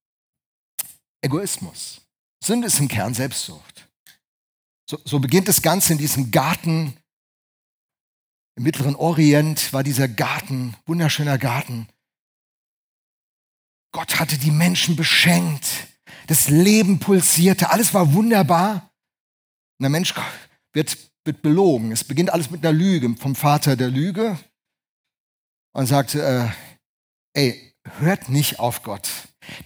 Egoismus. 1.22 2.02
Sünde 2.44 2.68
ist 2.68 2.80
im 2.80 2.88
Kern 2.88 3.16
Selbstsucht. 3.16 3.90
So, 4.88 5.00
so 5.04 5.18
beginnt 5.18 5.48
das 5.48 5.64
Ganze 5.64 5.94
in 5.94 5.98
diesem 5.98 6.30
Garten. 6.30 6.96
Im 8.56 8.62
Mittleren 8.62 8.96
Orient 8.96 9.74
war 9.74 9.82
dieser 9.82 10.08
Garten, 10.08 10.76
wunderschöner 10.86 11.40
Garten. 11.40 11.88
Gott 13.92 14.20
hatte 14.20 14.38
die 14.38 14.52
Menschen 14.52 14.96
beschenkt. 14.96 15.66
Das 16.28 16.48
Leben 16.48 17.00
pulsierte. 17.00 17.72
Alles 17.72 17.96
war 17.96 18.14
wunderbar. 18.14 18.93
Und 19.84 19.92
der 19.92 20.00
Mensch 20.00 20.14
wird, 20.72 20.98
wird 21.26 21.42
belogen. 21.42 21.92
Es 21.92 22.06
beginnt 22.06 22.32
alles 22.32 22.50
mit 22.50 22.66
einer 22.66 22.72
Lüge 22.72 23.14
vom 23.20 23.36
Vater 23.36 23.76
der 23.76 23.90
Lüge 23.90 24.40
und 25.74 25.88
sagt, 25.88 26.16
äh, 26.16 26.48
ey, 27.34 27.74
hört 28.00 28.30
nicht 28.30 28.60
auf 28.60 28.84
Gott. 28.84 29.10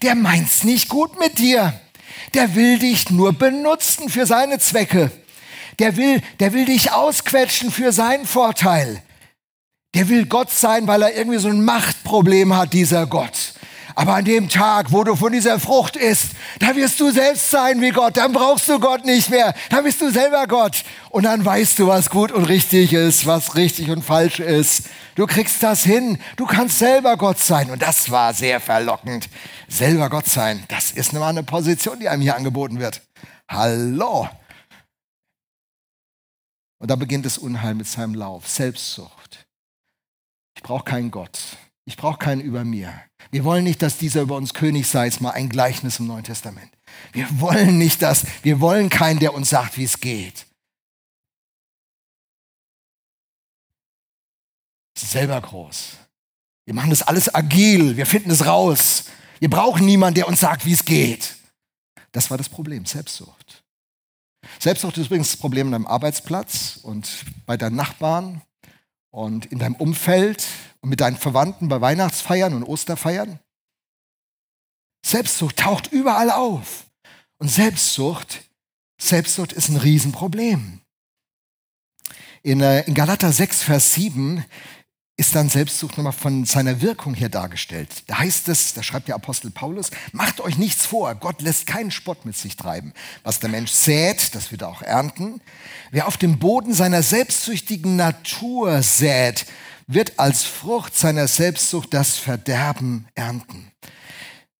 Der 0.01 0.15
meint's 0.15 0.63
nicht 0.63 0.89
gut 0.89 1.19
mit 1.19 1.37
dir. 1.37 1.79
Der 2.33 2.55
will 2.55 2.79
dich 2.79 3.11
nur 3.11 3.31
benutzen 3.31 4.09
für 4.09 4.25
seine 4.25 4.57
Zwecke. 4.57 5.11
Der 5.77 5.97
will, 5.97 6.23
der 6.39 6.51
will 6.51 6.65
dich 6.65 6.91
ausquetschen 6.91 7.69
für 7.69 7.91
seinen 7.91 8.25
Vorteil. 8.25 9.03
Der 9.93 10.09
will 10.09 10.25
Gott 10.25 10.49
sein, 10.49 10.87
weil 10.87 11.03
er 11.03 11.15
irgendwie 11.15 11.37
so 11.37 11.49
ein 11.49 11.63
Machtproblem 11.63 12.55
hat, 12.55 12.73
dieser 12.73 13.05
Gott. 13.05 13.53
Aber 13.97 14.13
an 14.13 14.25
dem 14.25 14.47
Tag, 14.47 14.91
wo 14.91 15.03
du 15.03 15.15
von 15.15 15.31
dieser 15.31 15.59
Frucht 15.59 15.95
isst, 15.95 16.33
da 16.59 16.75
wirst 16.75 16.99
du 16.99 17.09
selbst 17.09 17.49
sein 17.49 17.81
wie 17.81 17.89
Gott. 17.89 18.15
Dann 18.15 18.31
brauchst 18.31 18.69
du 18.69 18.79
Gott 18.79 19.05
nicht 19.05 19.31
mehr. 19.31 19.55
Dann 19.71 19.83
bist 19.83 19.99
du 20.01 20.11
selber 20.11 20.45
Gott. 20.45 20.83
Und 21.09 21.23
dann 21.23 21.43
weißt 21.43 21.79
du, 21.79 21.87
was 21.87 22.11
gut 22.11 22.31
und 22.31 22.43
richtig 22.43 22.93
ist, 22.93 23.25
was 23.25 23.55
richtig 23.55 23.89
und 23.89 24.03
falsch 24.03 24.39
ist. 24.39 24.91
Du 25.15 25.25
kriegst 25.25 25.63
das 25.63 25.83
hin. 25.83 26.19
Du 26.35 26.45
kannst 26.45 26.77
selber 26.77 27.17
Gott 27.17 27.39
sein. 27.39 27.71
Und 27.71 27.81
das 27.81 28.11
war 28.11 28.35
sehr 28.35 28.59
verlockend. 28.59 29.29
Selber 29.67 30.11
Gott 30.11 30.27
sein, 30.27 30.63
das 30.67 30.91
ist 30.91 31.13
mal 31.13 31.29
eine 31.29 31.41
Position, 31.41 31.99
die 31.99 32.07
einem 32.07 32.21
hier 32.21 32.35
angeboten 32.35 32.79
wird. 32.79 33.01
Hallo. 33.49 34.29
Und 36.77 36.91
da 36.91 36.95
beginnt 36.95 37.25
das 37.25 37.39
Unheil 37.39 37.73
mit 37.73 37.87
seinem 37.87 38.13
Lauf. 38.13 38.47
Selbstsucht. 38.47 39.47
Ich 40.55 40.61
brauche 40.61 40.83
keinen 40.83 41.09
Gott. 41.09 41.39
Ich 41.87 41.95
brauche 41.95 42.17
keinen 42.17 42.41
über 42.41 42.65
mir. 42.65 42.93
Wir 43.31 43.45
wollen 43.45 43.63
nicht, 43.63 43.81
dass 43.81 43.97
dieser 43.97 44.21
über 44.21 44.35
uns 44.35 44.53
König 44.53 44.87
sei, 44.87 45.07
ist 45.07 45.21
mal 45.21 45.31
ein 45.31 45.47
Gleichnis 45.47 45.99
im 45.99 46.07
Neuen 46.07 46.25
Testament. 46.25 46.69
Wir 47.13 47.27
wollen 47.39 47.77
nicht 47.77 48.01
das, 48.01 48.25
wir 48.43 48.59
wollen 48.59 48.89
keinen, 48.89 49.19
der 49.19 49.33
uns 49.33 49.49
sagt, 49.49 49.77
wie 49.77 49.85
es 49.85 50.01
geht. 50.01 50.45
Selber 54.97 55.39
groß. 55.39 55.93
Wir 56.65 56.73
machen 56.73 56.89
das 56.89 57.03
alles 57.03 57.33
agil, 57.33 57.95
wir 57.95 58.05
finden 58.05 58.31
es 58.31 58.45
raus. 58.45 59.05
Wir 59.39 59.49
brauchen 59.49 59.85
niemanden, 59.85 60.15
der 60.15 60.27
uns 60.27 60.41
sagt, 60.41 60.65
wie 60.65 60.73
es 60.73 60.83
geht. 60.83 61.37
Das 62.11 62.29
war 62.29 62.37
das 62.37 62.49
Problem, 62.49 62.85
Selbstsucht. 62.85 63.63
Selbstsucht 64.59 64.97
ist 64.97 65.05
übrigens 65.05 65.31
das 65.31 65.39
Problem 65.39 65.67
an 65.67 65.71
deinem 65.71 65.87
Arbeitsplatz 65.87 66.79
und 66.83 67.23
bei 67.45 67.55
deinen 67.55 67.77
Nachbarn 67.77 68.41
und 69.11 69.45
in 69.47 69.59
deinem 69.59 69.75
Umfeld 69.75 70.45
und 70.81 70.89
mit 70.89 71.01
deinen 71.01 71.17
Verwandten 71.17 71.69
bei 71.69 71.81
Weihnachtsfeiern 71.81 72.53
und 72.53 72.63
Osterfeiern. 72.63 73.39
Selbstsucht 75.05 75.57
taucht 75.57 75.91
überall 75.91 76.31
auf. 76.31 76.85
Und 77.37 77.49
Selbstsucht, 77.49 78.43
Selbstsucht 78.99 79.53
ist 79.53 79.69
ein 79.69 79.77
Riesenproblem. 79.77 80.81
In, 82.43 82.61
äh, 82.61 82.81
in 82.81 82.93
Galater 82.93 83.31
6, 83.31 83.63
Vers 83.63 83.93
7 83.93 84.43
ist 85.19 85.33
dann 85.33 85.49
Selbstsucht 85.49 85.97
nochmal 85.97 86.13
von 86.13 86.45
seiner 86.45 86.79
Wirkung 86.79 87.15
her 87.15 87.29
dargestellt. 87.29 87.89
Da 88.05 88.19
heißt 88.19 88.47
es, 88.49 88.75
da 88.75 88.83
schreibt 88.83 89.07
der 89.07 89.15
Apostel 89.15 89.49
Paulus, 89.49 89.89
macht 90.11 90.39
euch 90.39 90.59
nichts 90.59 90.85
vor, 90.85 91.15
Gott 91.15 91.41
lässt 91.41 91.65
keinen 91.65 91.89
Spott 91.89 92.23
mit 92.23 92.37
sich 92.37 92.55
treiben. 92.55 92.93
Was 93.23 93.39
der 93.39 93.49
Mensch 93.49 93.71
sät, 93.71 94.35
das 94.35 94.51
wird 94.51 94.61
er 94.61 94.69
auch 94.69 94.83
ernten. 94.83 95.41
Wer 95.89 96.07
auf 96.07 96.17
dem 96.17 96.37
Boden 96.37 96.71
seiner 96.73 97.01
selbstsüchtigen 97.01 97.95
Natur 97.95 98.83
sät, 98.83 99.47
wird 99.87 100.19
als 100.19 100.43
Frucht 100.43 100.95
seiner 100.95 101.27
Selbstsucht 101.27 101.93
das 101.95 102.17
Verderben 102.17 103.07
ernten. 103.15 103.71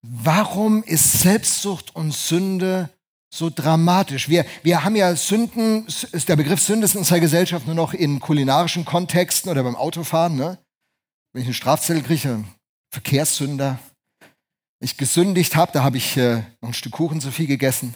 Warum 0.01 0.83
ist 0.83 1.19
Selbstsucht 1.19 1.95
und 1.95 2.13
Sünde 2.13 2.89
so 3.37 3.51
dramatisch? 3.53 4.29
Wir, 4.29 4.45
wir 4.63 4.83
haben 4.83 4.95
ja 4.95 5.15
Sünden, 5.15 5.85
ist 5.85 6.27
der 6.27 6.35
Begriff 6.35 6.59
Sünde 6.59 6.85
ist 6.85 6.95
in 6.95 6.99
unserer 6.99 7.19
Gesellschaft 7.19 7.65
nur 7.67 7.75
noch 7.75 7.93
in 7.93 8.19
kulinarischen 8.19 8.83
Kontexten 8.83 9.51
oder 9.51 9.63
beim 9.63 9.75
Autofahren. 9.75 10.35
Ne? 10.35 10.57
Wenn 11.33 11.43
ich 11.43 11.47
einen 11.47 11.53
Strafzettel 11.53 12.03
kriege, 12.03 12.43
Verkehrssünder. 12.91 13.79
Wenn 14.19 14.85
ich 14.85 14.97
gesündigt 14.97 15.55
habe, 15.55 15.71
da 15.71 15.83
habe 15.83 15.97
ich 15.97 16.17
äh, 16.17 16.43
noch 16.61 16.69
ein 16.69 16.73
Stück 16.73 16.93
Kuchen 16.93 17.21
zu 17.21 17.31
viel 17.31 17.47
gegessen. 17.47 17.95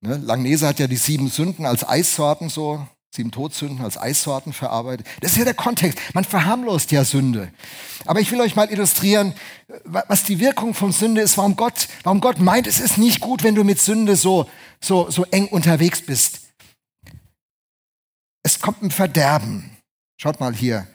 Ne? 0.00 0.16
Langnese 0.16 0.66
hat 0.66 0.78
ja 0.78 0.86
die 0.86 0.96
sieben 0.96 1.28
Sünden 1.28 1.66
als 1.66 1.86
Eissorten 1.86 2.48
so 2.48 2.86
sieben 3.14 3.30
Todsünden 3.30 3.84
als 3.84 3.98
Eissorten 3.98 4.52
verarbeitet. 4.52 5.06
Das 5.20 5.32
ist 5.32 5.38
ja 5.38 5.44
der 5.44 5.54
Kontext. 5.54 5.98
Man 6.14 6.24
verharmlost 6.24 6.92
ja 6.92 7.04
Sünde. 7.04 7.50
Aber 8.04 8.20
ich 8.20 8.30
will 8.30 8.40
euch 8.40 8.54
mal 8.54 8.70
illustrieren, 8.70 9.34
was 9.84 10.24
die 10.24 10.38
Wirkung 10.38 10.74
von 10.74 10.92
Sünde 10.92 11.22
ist, 11.22 11.38
warum 11.38 11.56
Gott, 11.56 11.88
warum 12.02 12.20
Gott 12.20 12.38
meint, 12.38 12.66
es 12.66 12.80
ist 12.80 12.98
nicht 12.98 13.20
gut, 13.20 13.42
wenn 13.42 13.54
du 13.54 13.64
mit 13.64 13.80
Sünde 13.80 14.16
so, 14.16 14.48
so, 14.80 15.10
so 15.10 15.24
eng 15.26 15.48
unterwegs 15.48 16.02
bist. 16.02 16.40
Es 18.42 18.60
kommt 18.60 18.82
ein 18.82 18.90
Verderben. 18.90 19.76
Schaut 20.20 20.40
mal 20.40 20.54
hier. 20.54 20.86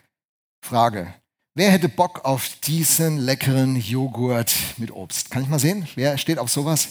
Frage. 0.63 1.13
Wer 1.55 1.71
hätte 1.71 1.89
Bock 1.89 2.25
auf 2.25 2.49
diesen 2.63 3.17
leckeren 3.19 3.75
Joghurt 3.75 4.53
mit 4.77 4.91
Obst? 4.91 5.29
Kann 5.29 5.43
ich 5.43 5.49
mal 5.49 5.59
sehen? 5.59 5.87
Wer 5.95 6.17
steht 6.17 6.39
auf 6.39 6.49
sowas? 6.49 6.89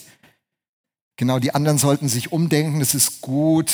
Genau, 1.17 1.39
die 1.39 1.55
anderen 1.55 1.79
sollten 1.79 2.09
sich 2.09 2.33
umdenken. 2.33 2.81
Das 2.81 2.95
ist 2.95 3.21
gut 3.21 3.73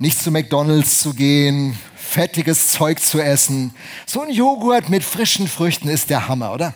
nicht 0.00 0.18
zu 0.18 0.30
McDonald's 0.30 0.98
zu 0.98 1.12
gehen, 1.12 1.78
fettiges 1.94 2.68
Zeug 2.68 3.00
zu 3.00 3.20
essen. 3.20 3.74
So 4.06 4.22
ein 4.22 4.30
Joghurt 4.30 4.88
mit 4.88 5.04
frischen 5.04 5.46
Früchten 5.46 5.88
ist 5.88 6.08
der 6.08 6.26
Hammer, 6.26 6.52
oder? 6.54 6.74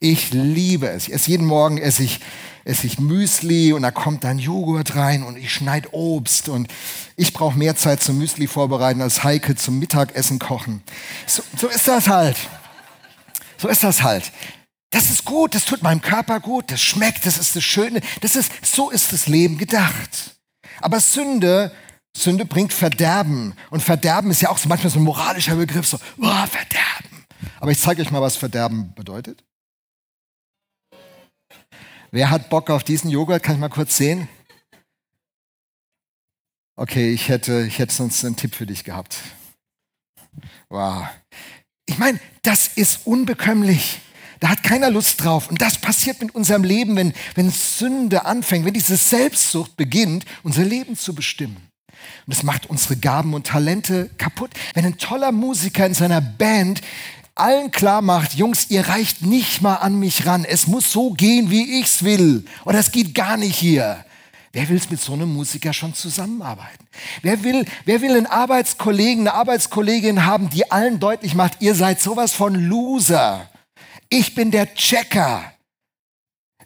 Ich 0.00 0.32
liebe 0.32 0.88
es. 0.88 1.06
Ich 1.06 1.14
esse 1.14 1.30
jeden 1.30 1.46
Morgen 1.46 1.76
esse 1.76 2.02
ich, 2.02 2.20
esse 2.64 2.86
ich 2.86 2.98
Müsli 2.98 3.74
und 3.74 3.82
da 3.82 3.90
kommt 3.90 4.24
dann 4.24 4.38
Joghurt 4.38 4.96
rein 4.96 5.22
und 5.22 5.36
ich 5.36 5.52
schneide 5.52 5.92
Obst 5.92 6.48
und 6.48 6.68
ich 7.16 7.34
brauche 7.34 7.58
mehr 7.58 7.76
Zeit 7.76 8.02
zum 8.02 8.16
Müsli 8.16 8.46
vorbereiten 8.46 9.02
als 9.02 9.22
Heike 9.22 9.54
zum 9.54 9.78
Mittagessen 9.78 10.38
kochen. 10.38 10.82
So, 11.26 11.42
so 11.58 11.68
ist 11.68 11.86
das 11.86 12.08
halt. 12.08 12.38
So 13.58 13.68
ist 13.68 13.84
das 13.84 14.02
halt. 14.02 14.32
Das 14.90 15.10
ist 15.10 15.26
gut, 15.26 15.54
das 15.54 15.66
tut 15.66 15.82
meinem 15.82 16.00
Körper 16.00 16.40
gut, 16.40 16.70
das 16.70 16.80
schmeckt, 16.80 17.26
das 17.26 17.36
ist 17.36 17.54
das 17.54 17.64
Schöne. 17.64 18.00
Das 18.22 18.34
ist, 18.34 18.50
so 18.62 18.88
ist 18.88 19.12
das 19.12 19.26
Leben 19.26 19.58
gedacht. 19.58 20.36
Aber 20.80 21.00
Sünde 21.00 21.70
Sünde 22.22 22.44
bringt 22.44 22.72
Verderben. 22.72 23.54
Und 23.70 23.82
Verderben 23.82 24.30
ist 24.30 24.40
ja 24.40 24.50
auch 24.50 24.58
so 24.58 24.68
manchmal 24.68 24.90
so 24.90 24.98
ein 24.98 25.04
moralischer 25.04 25.56
Begriff, 25.56 25.86
so, 25.86 25.98
oh, 26.18 26.46
Verderben. 26.46 27.24
Aber 27.60 27.70
ich 27.70 27.80
zeige 27.80 28.02
euch 28.02 28.10
mal, 28.10 28.22
was 28.22 28.36
Verderben 28.36 28.94
bedeutet. 28.94 29.44
Wer 32.10 32.30
hat 32.30 32.48
Bock 32.48 32.70
auf 32.70 32.84
diesen 32.84 33.10
Joghurt? 33.10 33.42
Kann 33.42 33.56
ich 33.56 33.60
mal 33.60 33.68
kurz 33.68 33.96
sehen? 33.96 34.28
Okay, 36.76 37.12
ich 37.12 37.28
hätte, 37.28 37.64
ich 37.66 37.78
hätte 37.78 37.94
sonst 37.94 38.24
einen 38.24 38.36
Tipp 38.36 38.54
für 38.54 38.66
dich 38.66 38.84
gehabt. 38.84 39.16
Wow. 40.68 41.06
Ich 41.86 41.98
meine, 41.98 42.20
das 42.42 42.68
ist 42.68 43.06
unbekömmlich. 43.06 44.00
Da 44.40 44.48
hat 44.48 44.62
keiner 44.62 44.90
Lust 44.90 45.22
drauf. 45.24 45.48
Und 45.48 45.62
das 45.62 45.78
passiert 45.78 46.20
mit 46.20 46.34
unserem 46.34 46.64
Leben, 46.64 46.96
wenn, 46.96 47.14
wenn 47.34 47.50
Sünde 47.50 48.26
anfängt, 48.26 48.66
wenn 48.66 48.74
diese 48.74 48.96
Selbstsucht 48.96 49.76
beginnt, 49.76 50.26
unser 50.42 50.64
Leben 50.64 50.96
zu 50.96 51.14
bestimmen. 51.14 51.65
Und 52.26 52.32
es 52.32 52.42
macht 52.42 52.68
unsere 52.68 52.96
Gaben 52.96 53.34
und 53.34 53.46
Talente 53.46 54.10
kaputt. 54.18 54.50
Wenn 54.74 54.84
ein 54.84 54.98
toller 54.98 55.32
Musiker 55.32 55.86
in 55.86 55.94
seiner 55.94 56.20
Band 56.20 56.80
allen 57.34 57.70
klar 57.70 58.02
macht, 58.02 58.34
Jungs, 58.34 58.70
ihr 58.70 58.88
reicht 58.88 59.22
nicht 59.22 59.62
mal 59.62 59.76
an 59.76 59.98
mich 59.98 60.26
ran. 60.26 60.44
Es 60.44 60.66
muss 60.66 60.90
so 60.90 61.10
gehen, 61.10 61.50
wie 61.50 61.80
ich's 61.80 62.02
will. 62.02 62.44
Oder 62.64 62.78
es 62.78 62.90
geht 62.90 63.14
gar 63.14 63.36
nicht 63.36 63.56
hier. 63.56 64.04
Wer 64.52 64.70
will 64.70 64.80
mit 64.88 65.00
so 65.02 65.12
einem 65.12 65.34
Musiker 65.34 65.74
schon 65.74 65.92
zusammenarbeiten? 65.92 66.86
Wer 67.20 67.44
will, 67.44 67.66
wer 67.84 68.00
will 68.00 68.16
einen 68.16 68.26
Arbeitskollegen, 68.26 69.28
eine 69.28 69.34
Arbeitskollegin 69.34 70.24
haben, 70.24 70.48
die 70.48 70.70
allen 70.70 70.98
deutlich 70.98 71.34
macht, 71.34 71.60
ihr 71.60 71.74
seid 71.74 72.00
sowas 72.00 72.32
von 72.32 72.54
Loser. 72.54 73.50
Ich 74.08 74.34
bin 74.34 74.50
der 74.50 74.74
Checker. 74.74 75.52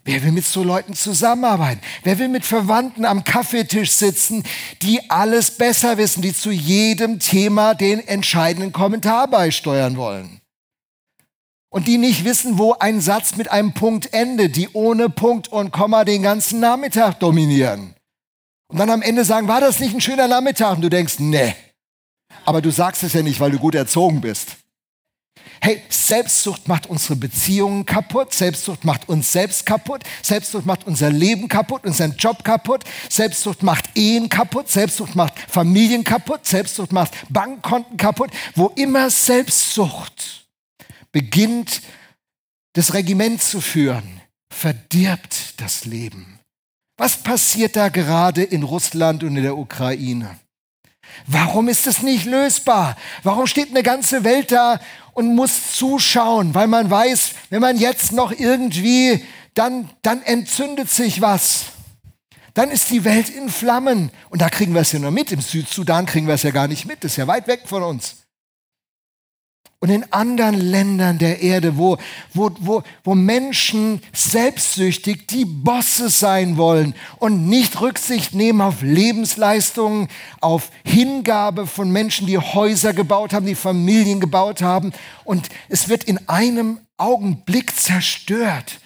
Wer 0.05 0.23
will 0.23 0.33
mit 0.33 0.47
so 0.47 0.63
Leuten 0.63 0.95
zusammenarbeiten? 0.95 1.83
Wer 2.03 2.19
will 2.19 2.29
mit 2.29 2.45
Verwandten 2.45 3.05
am 3.05 3.23
Kaffeetisch 3.25 3.93
sitzen, 3.93 4.45
die 4.83 5.11
alles 5.11 5.51
besser 5.51 5.99
wissen, 5.99 6.23
die 6.23 6.35
zu 6.35 6.51
jedem 6.51 7.19
Thema 7.19 7.75
den 7.75 8.07
entscheidenden 8.07 8.73
Kommentar 8.73 9.29
beisteuern 9.29 9.97
wollen? 9.97 10.41
Und 11.69 11.87
die 11.87 11.99
nicht 11.99 12.25
wissen, 12.25 12.59
wo 12.59 12.73
ein 12.73 13.01
Satz 13.01 13.37
mit 13.37 13.51
einem 13.51 13.75
Punkt 13.75 14.13
endet, 14.13 14.57
die 14.57 14.71
ohne 14.73 15.09
Punkt 15.09 15.49
und 15.49 15.71
Komma 15.71 16.05
den 16.05 16.23
ganzen 16.23 16.61
Nachmittag 16.61 17.21
dominieren. 17.21 17.95
Und 18.69 18.79
dann 18.79 18.91
am 18.91 19.03
Ende 19.03 19.25
sagen, 19.25 19.49
war 19.49 19.61
das 19.61 19.81
nicht 19.81 19.95
ein 19.95 20.01
schöner 20.01 20.29
Nachmittag? 20.29 20.77
Und 20.77 20.83
du 20.83 20.89
denkst, 20.89 21.19
nee. 21.19 21.55
Aber 22.45 22.63
du 22.63 22.71
sagst 22.71 23.03
es 23.03 23.13
ja 23.13 23.23
nicht, 23.23 23.39
weil 23.39 23.51
du 23.51 23.59
gut 23.59 23.75
erzogen 23.75 24.21
bist. 24.21 24.57
Hey, 25.63 25.83
Selbstsucht 25.91 26.69
macht 26.69 26.87
unsere 26.87 27.17
Beziehungen 27.17 27.85
kaputt, 27.85 28.33
Selbstsucht 28.33 28.85
macht 28.85 29.11
uns 29.11 29.31
selbst 29.31 29.67
kaputt, 29.67 30.03
Selbstsucht 30.23 30.65
macht 30.65 30.87
unser 30.87 31.11
Leben 31.11 31.49
kaputt, 31.49 31.85
unseren 31.85 32.17
Job 32.17 32.45
kaputt, 32.45 32.85
Selbstsucht 33.11 33.63
macht 33.63 33.91
Ehen 33.95 34.31
kaputt, 34.31 34.71
Selbstsucht 34.71 35.15
macht 35.15 35.39
Familien 35.39 36.03
kaputt, 36.03 36.47
Selbstsucht 36.47 36.93
macht 36.93 37.13
Bankkonten 37.29 37.99
kaputt. 37.99 38.31
Wo 38.55 38.69
immer 38.69 39.11
Selbstsucht 39.11 40.47
beginnt, 41.13 41.83
das 42.73 42.95
Regiment 42.95 43.43
zu 43.43 43.61
führen, 43.61 44.23
verdirbt 44.51 45.61
das 45.61 45.85
Leben. 45.85 46.41
Was 46.97 47.23
passiert 47.23 47.77
da 47.77 47.91
gerade 47.91 48.43
in 48.43 48.63
Russland 48.63 49.23
und 49.25 49.37
in 49.37 49.43
der 49.43 49.59
Ukraine? 49.59 50.39
Warum 51.27 51.69
ist 51.69 51.87
es 51.87 52.03
nicht 52.03 52.25
lösbar? 52.25 52.97
Warum 53.23 53.47
steht 53.47 53.71
eine 53.71 53.83
ganze 53.83 54.25
Welt 54.25 54.53
da 54.53 54.81
und 55.13 55.35
muss 55.35 55.73
zuschauen, 55.73 56.55
weil 56.55 56.67
man 56.67 56.91
weiß, 56.91 57.33
wenn 57.51 57.61
man 57.61 57.79
jetzt 57.79 58.13
noch 58.13 58.33
irgendwie, 58.33 59.25
dann, 59.55 59.91
dann 60.03 60.23
entzündet 60.23 60.91
sich 60.91 61.21
was. 61.21 61.65
Dann 62.55 62.71
ist 62.71 62.91
die 62.91 63.05
Welt 63.05 63.29
in 63.29 63.49
Flammen. 63.49 64.11
Und 64.29 64.43
da 64.43 64.49
kriegen 64.49 64.75
wir 64.75 64.81
es 64.81 64.93
ja 64.93 64.99
nur 64.99 65.13
mit. 65.13 65.31
Im 65.31 65.41
Südsudan 65.41 66.07
kriegen 66.07 66.27
wir 66.27 66.35
es 66.35 66.43
ja 66.43 66.51
gar 66.51 66.69
nicht 66.69 66.85
mit. 66.85 67.05
Das 67.05 67.13
ist 67.13 67.17
ja 67.17 67.27
weit 67.27 67.47
weg 67.47 67.63
von 67.67 67.83
uns 67.83 68.20
und 69.83 69.89
in 69.89 70.13
anderen 70.13 70.61
Ländern 70.61 71.19
der 71.19 71.41
Erde, 71.41 71.79
wo, 71.79 71.97
wo, 72.35 72.51
wo, 72.61 72.83
wo 73.03 73.15
Menschen 73.15 74.03
selbstsüchtig 74.13 75.27
die 75.27 75.47
Bosse 75.47 76.11
sein 76.11 76.59
wollen 76.59 76.95
und 77.19 77.49
nicht 77.49 77.81
Rücksicht 77.81 78.35
nehmen 78.35 78.61
auf 78.61 78.83
Lebensleistungen, 78.83 80.09
auf 80.43 80.71
Hingabe 80.85 81.67
von 81.67 81.91
Menschen, 81.91 82.27
die 82.27 82.37
Häuser 82.37 82.93
gebaut 82.93 83.33
haben, 83.33 83.47
die 83.47 83.55
Familien 83.55 84.21
gebaut 84.21 84.61
haben. 84.61 84.93
Und 85.25 85.49
es 85.71 85.89
wird 85.89 86.05
in 86.05 86.29
einem 86.29 86.81
Augenblick 86.99 87.75
zerstört. 87.75 88.81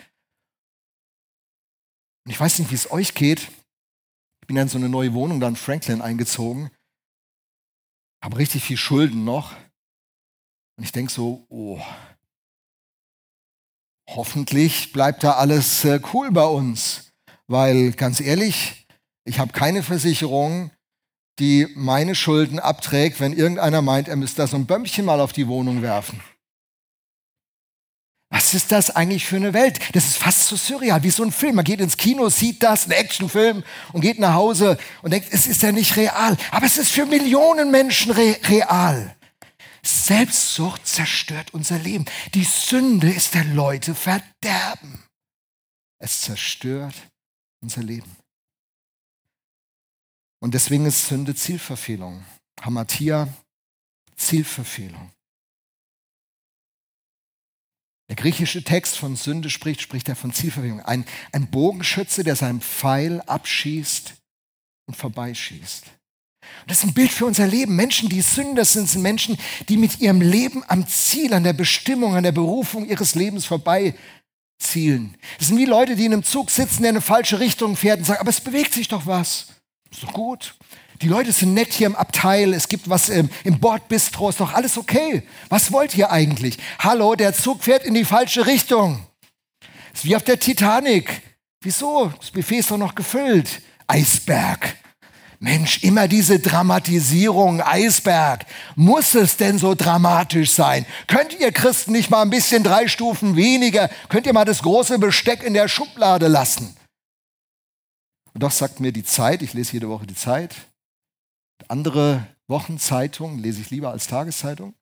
Und 2.24 2.30
ich 2.30 2.38
weiß 2.38 2.60
nicht, 2.60 2.70
wie 2.70 2.76
es 2.76 2.92
euch 2.92 3.14
geht. 3.14 3.48
Ich 4.42 4.46
bin 4.46 4.56
in 4.56 4.68
so 4.68 4.78
eine 4.78 4.88
neue 4.88 5.12
Wohnung 5.12 5.40
da 5.40 5.48
in 5.48 5.56
Franklin 5.56 6.00
eingezogen, 6.00 6.70
habe 8.22 8.38
richtig 8.38 8.62
viel 8.62 8.76
Schulden 8.76 9.24
noch 9.24 9.54
und 10.76 10.84
ich 10.84 10.92
denke 10.92 11.12
so, 11.12 11.46
oh, 11.48 11.80
hoffentlich 14.08 14.92
bleibt 14.92 15.24
da 15.24 15.32
alles 15.32 15.84
äh, 15.84 16.00
cool 16.12 16.30
bei 16.30 16.44
uns. 16.44 17.12
Weil 17.46 17.92
ganz 17.92 18.20
ehrlich, 18.20 18.86
ich 19.24 19.38
habe 19.38 19.52
keine 19.52 19.82
Versicherung, 19.82 20.70
die 21.38 21.68
meine 21.74 22.14
Schulden 22.14 22.58
abträgt, 22.58 23.20
wenn 23.20 23.32
irgendeiner 23.32 23.82
meint, 23.82 24.08
er 24.08 24.16
müsste 24.16 24.42
da 24.42 24.46
so 24.46 24.56
ein 24.56 24.66
Bömmchen 24.66 25.04
mal 25.04 25.20
auf 25.20 25.32
die 25.32 25.48
Wohnung 25.48 25.82
werfen. 25.82 26.20
Was 28.30 28.52
ist 28.52 28.72
das 28.72 28.90
eigentlich 28.90 29.26
für 29.26 29.36
eine 29.36 29.52
Welt? 29.54 29.78
Das 29.92 30.06
ist 30.06 30.16
fast 30.16 30.48
so 30.48 30.56
surreal, 30.56 31.02
wie 31.04 31.10
so 31.10 31.22
ein 31.22 31.30
Film. 31.30 31.54
Man 31.54 31.64
geht 31.64 31.80
ins 31.80 31.96
Kino, 31.96 32.28
sieht 32.30 32.62
das, 32.62 32.86
ein 32.86 32.90
Actionfilm 32.90 33.62
und 33.92 34.00
geht 34.00 34.18
nach 34.18 34.34
Hause 34.34 34.76
und 35.02 35.12
denkt, 35.12 35.28
es 35.30 35.46
ist 35.46 35.62
ja 35.62 35.70
nicht 35.70 35.96
real. 35.96 36.36
Aber 36.50 36.66
es 36.66 36.76
ist 36.76 36.90
für 36.90 37.06
Millionen 37.06 37.70
Menschen 37.70 38.10
re 38.10 38.36
real. 38.48 39.14
Selbstsucht 39.86 40.86
zerstört 40.86 41.54
unser 41.54 41.78
Leben. 41.78 42.04
Die 42.34 42.44
Sünde 42.44 43.12
ist 43.12 43.34
der 43.34 43.44
Leute 43.44 43.94
Verderben. 43.94 45.04
Es 45.98 46.22
zerstört 46.22 46.94
unser 47.60 47.82
Leben. 47.82 48.16
Und 50.40 50.54
deswegen 50.54 50.86
ist 50.86 51.08
Sünde 51.08 51.34
Zielverfehlung. 51.34 52.24
Hamatia, 52.60 53.28
Zielverfehlung. 54.16 55.10
Der 58.08 58.16
griechische 58.16 58.62
Text 58.62 58.98
von 58.98 59.16
Sünde 59.16 59.48
spricht, 59.48 59.80
spricht 59.80 60.08
er 60.08 60.16
von 60.16 60.32
Zielverfehlung. 60.32 60.80
Ein, 60.80 61.06
ein 61.32 61.50
Bogenschütze, 61.50 62.22
der 62.22 62.36
seinen 62.36 62.60
Pfeil 62.60 63.22
abschießt 63.22 64.14
und 64.86 64.96
vorbeischießt. 64.96 65.86
Und 66.62 66.70
das 66.70 66.78
ist 66.78 66.84
ein 66.84 66.94
Bild 66.94 67.10
für 67.10 67.26
unser 67.26 67.46
Leben. 67.46 67.76
Menschen, 67.76 68.08
die 68.08 68.20
Sünder 68.20 68.64
sind, 68.64 68.88
sind 68.88 69.02
Menschen, 69.02 69.38
die 69.68 69.76
mit 69.76 70.00
ihrem 70.00 70.20
Leben 70.20 70.62
am 70.68 70.86
Ziel, 70.86 71.34
an 71.34 71.44
der 71.44 71.52
Bestimmung, 71.52 72.16
an 72.16 72.22
der 72.22 72.32
Berufung 72.32 72.86
ihres 72.88 73.14
Lebens 73.14 73.44
vorbei 73.44 73.94
zielen. 74.58 75.16
Das 75.38 75.48
sind 75.48 75.58
wie 75.58 75.64
Leute, 75.64 75.96
die 75.96 76.06
in 76.06 76.12
einem 76.12 76.24
Zug 76.24 76.50
sitzen, 76.50 76.82
der 76.82 76.90
in 76.90 76.96
eine 76.96 77.02
falsche 77.02 77.40
Richtung 77.40 77.76
fährt 77.76 77.98
und 77.98 78.04
sagen, 78.04 78.20
aber 78.20 78.30
es 78.30 78.40
bewegt 78.40 78.72
sich 78.72 78.88
doch 78.88 79.06
was. 79.06 79.48
Ist 79.90 80.02
doch 80.02 80.12
gut. 80.12 80.54
Die 81.02 81.08
Leute 81.08 81.32
sind 81.32 81.54
nett 81.54 81.72
hier 81.72 81.88
im 81.88 81.96
Abteil, 81.96 82.54
es 82.54 82.68
gibt 82.68 82.88
was 82.88 83.08
im, 83.08 83.28
im 83.42 83.58
Bordbistro, 83.58 84.30
ist 84.30 84.40
doch 84.40 84.54
alles 84.54 84.78
okay. 84.78 85.22
Was 85.48 85.72
wollt 85.72 85.96
ihr 85.96 86.10
eigentlich? 86.10 86.56
Hallo, 86.78 87.14
der 87.14 87.34
Zug 87.34 87.64
fährt 87.64 87.84
in 87.84 87.94
die 87.94 88.04
falsche 88.04 88.46
Richtung. 88.46 89.04
Ist 89.92 90.04
wie 90.04 90.16
auf 90.16 90.22
der 90.22 90.38
Titanic. 90.38 91.22
Wieso? 91.60 92.12
Das 92.20 92.30
Buffet 92.30 92.58
ist 92.58 92.70
doch 92.70 92.78
noch 92.78 92.94
gefüllt. 92.94 93.62
Eisberg. 93.86 94.76
Mensch, 95.44 95.82
immer 95.82 96.08
diese 96.08 96.38
Dramatisierung, 96.38 97.60
Eisberg. 97.60 98.46
Muss 98.76 99.14
es 99.14 99.36
denn 99.36 99.58
so 99.58 99.74
dramatisch 99.74 100.54
sein? 100.54 100.86
Könnt 101.06 101.38
ihr 101.38 101.52
Christen 101.52 101.92
nicht 101.92 102.10
mal 102.10 102.22
ein 102.22 102.30
bisschen 102.30 102.62
drei 102.62 102.88
Stufen 102.88 103.36
weniger? 103.36 103.90
Könnt 104.08 104.26
ihr 104.26 104.32
mal 104.32 104.46
das 104.46 104.62
große 104.62 104.98
Besteck 104.98 105.42
in 105.42 105.52
der 105.52 105.68
Schublade 105.68 106.28
lassen? 106.28 106.74
Und 108.32 108.42
doch 108.42 108.50
sagt 108.50 108.80
mir 108.80 108.90
die 108.90 109.04
Zeit, 109.04 109.42
ich 109.42 109.52
lese 109.52 109.74
jede 109.74 109.90
Woche 109.90 110.06
die 110.06 110.14
Zeit, 110.14 110.54
andere 111.68 112.26
Wochenzeitungen 112.48 113.38
lese 113.38 113.60
ich 113.60 113.68
lieber 113.68 113.90
als 113.90 114.06
Tageszeitung. 114.06 114.74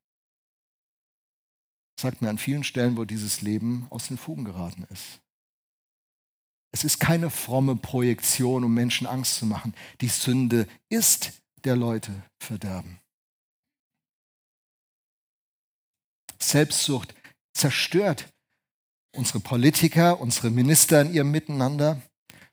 Sagt 2.01 2.23
mir 2.23 2.31
an 2.31 2.39
vielen 2.39 2.63
Stellen, 2.63 2.97
wo 2.97 3.05
dieses 3.05 3.43
Leben 3.43 3.89
aus 3.91 4.07
den 4.07 4.17
Fugen 4.17 4.45
geraten 4.45 4.87
ist. 4.91 5.22
Es 6.73 6.85
ist 6.85 6.99
keine 6.99 7.29
fromme 7.29 7.77
Projektion, 7.77 8.65
um 8.65 8.73
Menschen 8.73 9.07
Angst 9.07 9.37
zu 9.37 9.47
machen. 9.47 9.75
Die 10.01 10.09
Sünde 10.09 10.67
ist 10.89 11.43
der 11.65 11.77
Leute 11.77 12.11
Verderben. 12.41 12.99
Selbstsucht 16.41 17.15
zerstört 17.53 18.33
unsere 19.15 19.41
Politiker, 19.41 20.21
unsere 20.21 20.51
Minister 20.51 21.03
in 21.03 21.13
ihrem 21.13 21.31
Miteinander. 21.31 22.01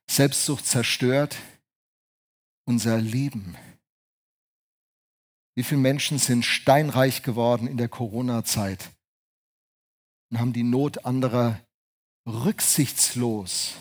Selbstsucht 0.10 0.66
zerstört 0.66 1.38
unser 2.66 2.98
Leben. 3.00 3.58
Wie 5.56 5.64
viele 5.64 5.82
Menschen 5.82 6.20
sind 6.20 6.46
steinreich 6.46 7.24
geworden 7.24 7.68
in 7.68 7.78
der 7.78 7.90
Corona-Zeit 7.90 8.92
und 10.30 10.40
haben 10.40 10.54
die 10.54 10.64
Not 10.64 11.06
anderer 11.06 11.60
rücksichtslos 12.28 13.76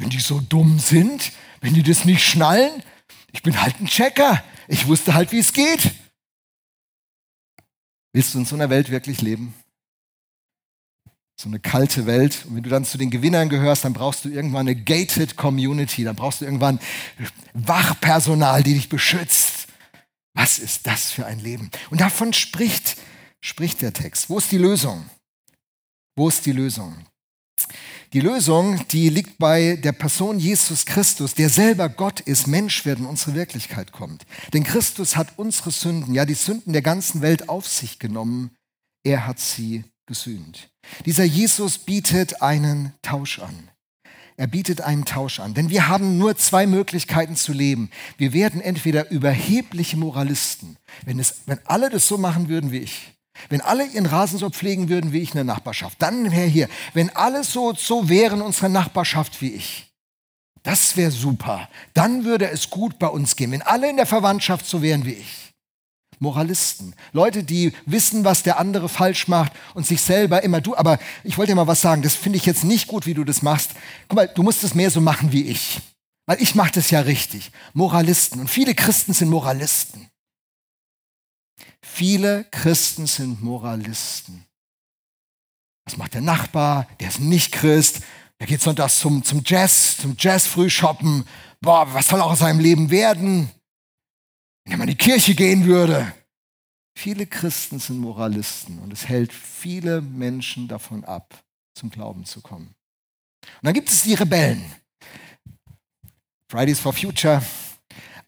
wenn 0.00 0.10
die 0.10 0.20
so 0.20 0.40
dumm 0.40 0.78
sind, 0.78 1.32
wenn 1.60 1.74
die 1.74 1.82
das 1.82 2.04
nicht 2.04 2.24
schnallen, 2.24 2.82
ich 3.32 3.42
bin 3.42 3.60
halt 3.60 3.80
ein 3.80 3.86
Checker. 3.86 4.42
Ich 4.66 4.86
wusste 4.86 5.14
halt, 5.14 5.30
wie 5.30 5.38
es 5.38 5.52
geht. 5.52 5.92
Willst 8.12 8.34
du 8.34 8.38
in 8.38 8.44
so 8.44 8.56
einer 8.56 8.70
Welt 8.70 8.90
wirklich 8.90 9.20
leben? 9.20 9.54
So 11.36 11.48
eine 11.48 11.60
kalte 11.60 12.06
Welt. 12.06 12.44
Und 12.46 12.56
wenn 12.56 12.62
du 12.62 12.70
dann 12.70 12.84
zu 12.84 12.98
den 12.98 13.10
Gewinnern 13.10 13.48
gehörst, 13.48 13.84
dann 13.84 13.92
brauchst 13.92 14.24
du 14.24 14.30
irgendwann 14.30 14.68
eine 14.68 14.74
gated 14.74 15.36
Community. 15.36 16.04
Dann 16.04 16.16
brauchst 16.16 16.40
du 16.40 16.44
irgendwann 16.44 16.80
Wachpersonal, 17.52 18.62
die 18.62 18.74
dich 18.74 18.88
beschützt. 18.88 19.68
Was 20.34 20.58
ist 20.58 20.86
das 20.86 21.10
für 21.10 21.26
ein 21.26 21.40
Leben? 21.40 21.70
Und 21.90 22.00
davon 22.00 22.32
spricht, 22.32 22.96
spricht 23.40 23.82
der 23.82 23.92
Text. 23.92 24.30
Wo 24.30 24.38
ist 24.38 24.50
die 24.50 24.58
Lösung? 24.58 25.08
Wo 26.16 26.28
ist 26.28 26.46
die 26.46 26.52
Lösung? 26.52 26.96
Die 28.12 28.20
Lösung, 28.20 28.84
die 28.88 29.08
liegt 29.08 29.38
bei 29.38 29.76
der 29.76 29.92
Person 29.92 30.40
Jesus 30.40 30.84
Christus, 30.84 31.34
der 31.34 31.48
selber 31.48 31.88
Gott 31.88 32.18
ist, 32.18 32.48
Mensch 32.48 32.84
wird 32.84 32.98
in 32.98 33.06
unsere 33.06 33.34
Wirklichkeit 33.34 33.92
kommt. 33.92 34.26
Denn 34.52 34.64
Christus 34.64 35.16
hat 35.16 35.34
unsere 35.36 35.70
Sünden, 35.70 36.12
ja 36.12 36.24
die 36.24 36.34
Sünden 36.34 36.72
der 36.72 36.82
ganzen 36.82 37.22
Welt 37.22 37.48
auf 37.48 37.68
sich 37.68 38.00
genommen. 38.00 38.50
Er 39.04 39.28
hat 39.28 39.38
sie 39.38 39.84
gesühnt. 40.06 40.70
Dieser 41.06 41.22
Jesus 41.22 41.78
bietet 41.78 42.42
einen 42.42 42.94
Tausch 43.02 43.38
an. 43.38 43.70
Er 44.36 44.48
bietet 44.48 44.80
einen 44.80 45.04
Tausch 45.04 45.38
an. 45.38 45.54
Denn 45.54 45.70
wir 45.70 45.86
haben 45.86 46.18
nur 46.18 46.36
zwei 46.36 46.66
Möglichkeiten 46.66 47.36
zu 47.36 47.52
leben. 47.52 47.90
Wir 48.18 48.32
werden 48.32 48.60
entweder 48.60 49.08
überhebliche 49.12 49.96
Moralisten, 49.96 50.78
wenn, 51.04 51.20
es, 51.20 51.42
wenn 51.46 51.60
alle 51.64 51.90
das 51.90 52.08
so 52.08 52.18
machen 52.18 52.48
würden 52.48 52.72
wie 52.72 52.78
ich, 52.78 53.12
wenn 53.48 53.60
alle 53.60 53.86
ihren 53.86 54.06
Rasen 54.06 54.38
so 54.38 54.50
pflegen 54.50 54.88
würden 54.88 55.12
wie 55.12 55.20
ich 55.20 55.30
in 55.30 55.36
der 55.36 55.44
Nachbarschaft, 55.44 56.00
dann 56.00 56.30
wäre 56.30 56.46
hier, 56.46 56.68
wenn 56.94 57.14
alle 57.16 57.44
so, 57.44 57.74
so 57.74 58.08
wären 58.08 58.42
unserer 58.42 58.68
Nachbarschaft 58.68 59.40
wie 59.40 59.52
ich, 59.52 59.90
das 60.62 60.96
wäre 60.96 61.10
super. 61.10 61.68
Dann 61.94 62.24
würde 62.24 62.50
es 62.50 62.70
gut 62.70 62.98
bei 62.98 63.08
uns 63.08 63.36
gehen, 63.36 63.52
wenn 63.52 63.62
alle 63.62 63.88
in 63.88 63.96
der 63.96 64.06
Verwandtschaft 64.06 64.66
so 64.66 64.82
wären 64.82 65.04
wie 65.04 65.14
ich. 65.14 65.50
Moralisten, 66.22 66.94
Leute, 67.12 67.42
die 67.42 67.72
wissen, 67.86 68.24
was 68.24 68.42
der 68.42 68.58
andere 68.58 68.90
falsch 68.90 69.26
macht 69.26 69.52
und 69.72 69.86
sich 69.86 70.02
selber 70.02 70.42
immer 70.44 70.60
du. 70.60 70.76
Aber 70.76 70.98
ich 71.24 71.38
wollte 71.38 71.52
dir 71.52 71.56
mal 71.56 71.66
was 71.66 71.80
sagen, 71.80 72.02
das 72.02 72.14
finde 72.14 72.36
ich 72.36 72.44
jetzt 72.44 72.62
nicht 72.62 72.88
gut, 72.88 73.06
wie 73.06 73.14
du 73.14 73.24
das 73.24 73.40
machst. 73.40 73.70
Guck 74.06 74.16
mal, 74.16 74.28
du 74.28 74.42
musst 74.42 74.62
es 74.62 74.74
mehr 74.74 74.90
so 74.90 75.00
machen 75.00 75.32
wie 75.32 75.44
ich, 75.44 75.80
weil 76.26 76.40
ich 76.42 76.54
mache 76.54 76.72
das 76.72 76.90
ja 76.90 77.00
richtig. 77.00 77.52
Moralisten 77.72 78.38
und 78.38 78.50
viele 78.50 78.74
Christen 78.74 79.14
sind 79.14 79.30
Moralisten. 79.30 80.09
Viele 81.92 82.44
Christen 82.44 83.06
sind 83.06 83.42
Moralisten. 83.42 84.46
Was 85.84 85.96
macht 85.96 86.14
der 86.14 86.20
Nachbar? 86.20 86.86
Der 87.00 87.08
ist 87.08 87.20
nicht 87.20 87.52
Christ. 87.52 88.00
Der 88.38 88.46
geht 88.46 88.62
sonntags 88.62 89.00
zum, 89.00 89.22
zum 89.22 89.42
Jazz, 89.44 89.98
zum 89.98 90.14
Jazz-Frühshoppen. 90.18 91.24
Boah, 91.60 91.92
was 91.92 92.08
soll 92.08 92.20
auch 92.20 92.30
aus 92.30 92.38
seinem 92.38 92.60
Leben 92.60 92.90
werden? 92.90 93.50
Wenn 94.64 94.72
er 94.72 94.78
mal 94.78 94.84
in 94.84 94.90
die 94.90 94.96
Kirche 94.96 95.34
gehen 95.34 95.66
würde. 95.66 96.14
Viele 96.96 97.26
Christen 97.26 97.78
sind 97.80 97.98
Moralisten 97.98 98.78
und 98.78 98.92
es 98.92 99.08
hält 99.08 99.32
viele 99.32 100.00
Menschen 100.00 100.68
davon 100.68 101.04
ab, 101.04 101.38
zum 101.74 101.90
Glauben 101.90 102.24
zu 102.24 102.40
kommen. 102.40 102.68
Und 103.44 103.64
dann 103.66 103.74
gibt 103.74 103.90
es 103.90 104.04
die 104.04 104.14
Rebellen. 104.14 104.64
Fridays 106.48 106.80
for 106.80 106.92
Future, 106.92 107.42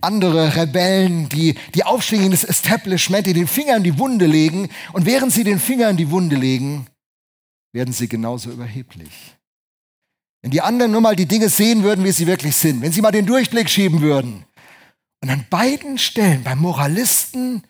andere 0.02 0.56
Rebellen, 0.56 1.28
die, 1.28 1.54
die 1.74 1.84
aufstehen 1.84 2.30
das 2.30 2.44
Establishment, 2.44 3.26
die 3.26 3.32
den 3.32 3.46
Finger 3.46 3.76
in 3.76 3.84
die 3.84 3.98
Wunde 3.98 4.26
legen. 4.26 4.68
Und 4.92 5.06
während 5.06 5.32
sie 5.32 5.44
den 5.44 5.58
Finger 5.58 5.90
in 5.90 5.96
die 5.96 6.10
Wunde 6.10 6.36
legen, 6.36 6.86
werden 7.72 7.92
sie 7.92 8.08
genauso 8.08 8.50
überheblich. 8.50 9.36
Wenn 10.42 10.50
die 10.50 10.60
anderen 10.60 10.92
nur 10.92 11.00
mal 11.00 11.16
die 11.16 11.26
Dinge 11.26 11.48
sehen 11.48 11.82
würden, 11.82 12.04
wie 12.04 12.12
sie 12.12 12.26
wirklich 12.26 12.56
sind, 12.56 12.82
wenn 12.82 12.92
sie 12.92 13.00
mal 13.00 13.12
den 13.12 13.26
Durchblick 13.26 13.70
schieben 13.70 14.00
würden. 14.00 14.44
Und 15.22 15.30
an 15.30 15.46
beiden 15.48 15.98
Stellen, 15.98 16.42
beim 16.42 16.58
Moralisten 16.58 17.62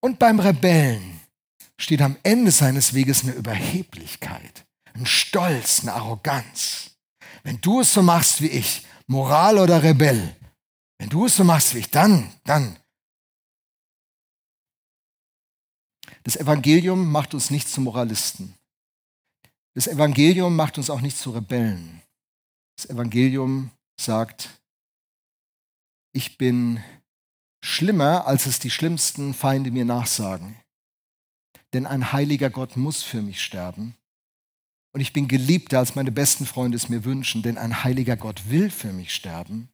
und 0.00 0.18
beim 0.18 0.40
Rebellen, 0.40 1.20
steht 1.76 2.00
am 2.00 2.16
Ende 2.22 2.50
seines 2.50 2.94
Weges 2.94 3.22
eine 3.22 3.32
Überheblichkeit, 3.32 4.66
ein 4.94 5.04
Stolz, 5.04 5.82
eine 5.82 5.92
Arroganz. 5.92 6.92
Wenn 7.44 7.60
du 7.60 7.80
es 7.80 7.92
so 7.92 8.02
machst 8.02 8.40
wie 8.40 8.48
ich, 8.48 8.82
Moral 9.06 9.58
oder 9.58 9.82
Rebell, 9.82 10.36
wenn 10.98 11.08
du 11.08 11.26
es 11.26 11.36
so 11.36 11.44
machst 11.44 11.74
wie 11.74 11.78
ich, 11.78 11.90
dann, 11.90 12.32
dann. 12.44 12.76
Das 16.24 16.36
Evangelium 16.36 17.10
macht 17.10 17.34
uns 17.34 17.50
nicht 17.50 17.68
zu 17.68 17.80
Moralisten. 17.80 18.54
Das 19.74 19.86
Evangelium 19.86 20.56
macht 20.56 20.76
uns 20.76 20.90
auch 20.90 21.00
nicht 21.00 21.16
zu 21.16 21.30
Rebellen. 21.30 22.02
Das 22.76 22.90
Evangelium 22.90 23.70
sagt, 23.98 24.50
ich 26.12 26.36
bin 26.36 26.82
schlimmer, 27.64 28.26
als 28.26 28.46
es 28.46 28.58
die 28.58 28.70
schlimmsten 28.70 29.34
Feinde 29.34 29.70
mir 29.70 29.84
nachsagen. 29.84 30.56
Denn 31.72 31.86
ein 31.86 32.12
heiliger 32.12 32.50
Gott 32.50 32.76
muss 32.76 33.02
für 33.02 33.22
mich 33.22 33.42
sterben. 33.42 33.94
Und 34.92 35.00
ich 35.00 35.12
bin 35.12 35.28
geliebter, 35.28 35.78
als 35.78 35.94
meine 35.94 36.10
besten 36.10 36.46
Freunde 36.46 36.76
es 36.76 36.88
mir 36.88 37.04
wünschen, 37.04 37.42
denn 37.42 37.58
ein 37.58 37.84
heiliger 37.84 38.16
Gott 38.16 38.48
will 38.48 38.70
für 38.70 38.92
mich 38.92 39.14
sterben. 39.14 39.68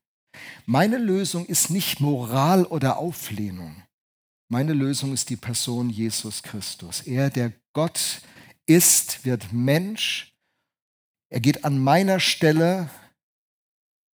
Meine 0.67 0.99
Lösung 0.99 1.47
ist 1.47 1.71
nicht 1.71 2.01
Moral 2.01 2.65
oder 2.65 2.99
Auflehnung. 2.99 3.83
Meine 4.49 4.73
Lösung 4.73 5.13
ist 5.13 5.31
die 5.31 5.37
Person 5.37 5.91
Jesus 5.91 6.43
Christus. 6.43 7.01
Er, 7.03 7.31
der 7.31 7.53
Gott 7.73 8.23
ist, 8.67 9.25
wird 9.25 9.53
Mensch. 9.53 10.33
Er 11.31 11.41
geht 11.41 11.65
an 11.65 11.79
meiner 11.79 12.21
Stelle 12.21 12.91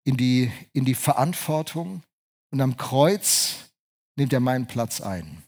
in 0.04 0.16
die, 0.16 0.50
in 0.72 0.84
die 0.84 0.94
Verantwortung 0.94 2.02
und 2.50 2.60
am 2.60 2.76
Kreuz 2.76 3.70
nimmt 4.16 4.32
er 4.32 4.40
meinen 4.40 4.66
Platz 4.66 5.00
ein. 5.00 5.42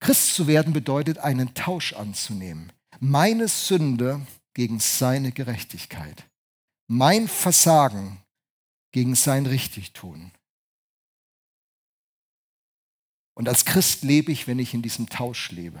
Christ 0.00 0.34
zu 0.34 0.46
werden 0.46 0.72
bedeutet, 0.72 1.18
einen 1.18 1.54
Tausch 1.54 1.92
anzunehmen. 1.92 2.72
Meine 3.00 3.48
Sünde 3.48 4.26
gegen 4.54 4.80
seine 4.80 5.32
Gerechtigkeit. 5.32 6.24
Mein 6.86 7.28
Versagen 7.28 8.22
gegen 8.92 9.14
sein 9.14 9.46
Richtigtun. 9.46 10.32
Und 13.34 13.48
als 13.48 13.64
Christ 13.64 14.02
lebe 14.02 14.32
ich, 14.32 14.46
wenn 14.46 14.58
ich 14.58 14.74
in 14.74 14.82
diesem 14.82 15.08
Tausch 15.08 15.52
lebe. 15.52 15.80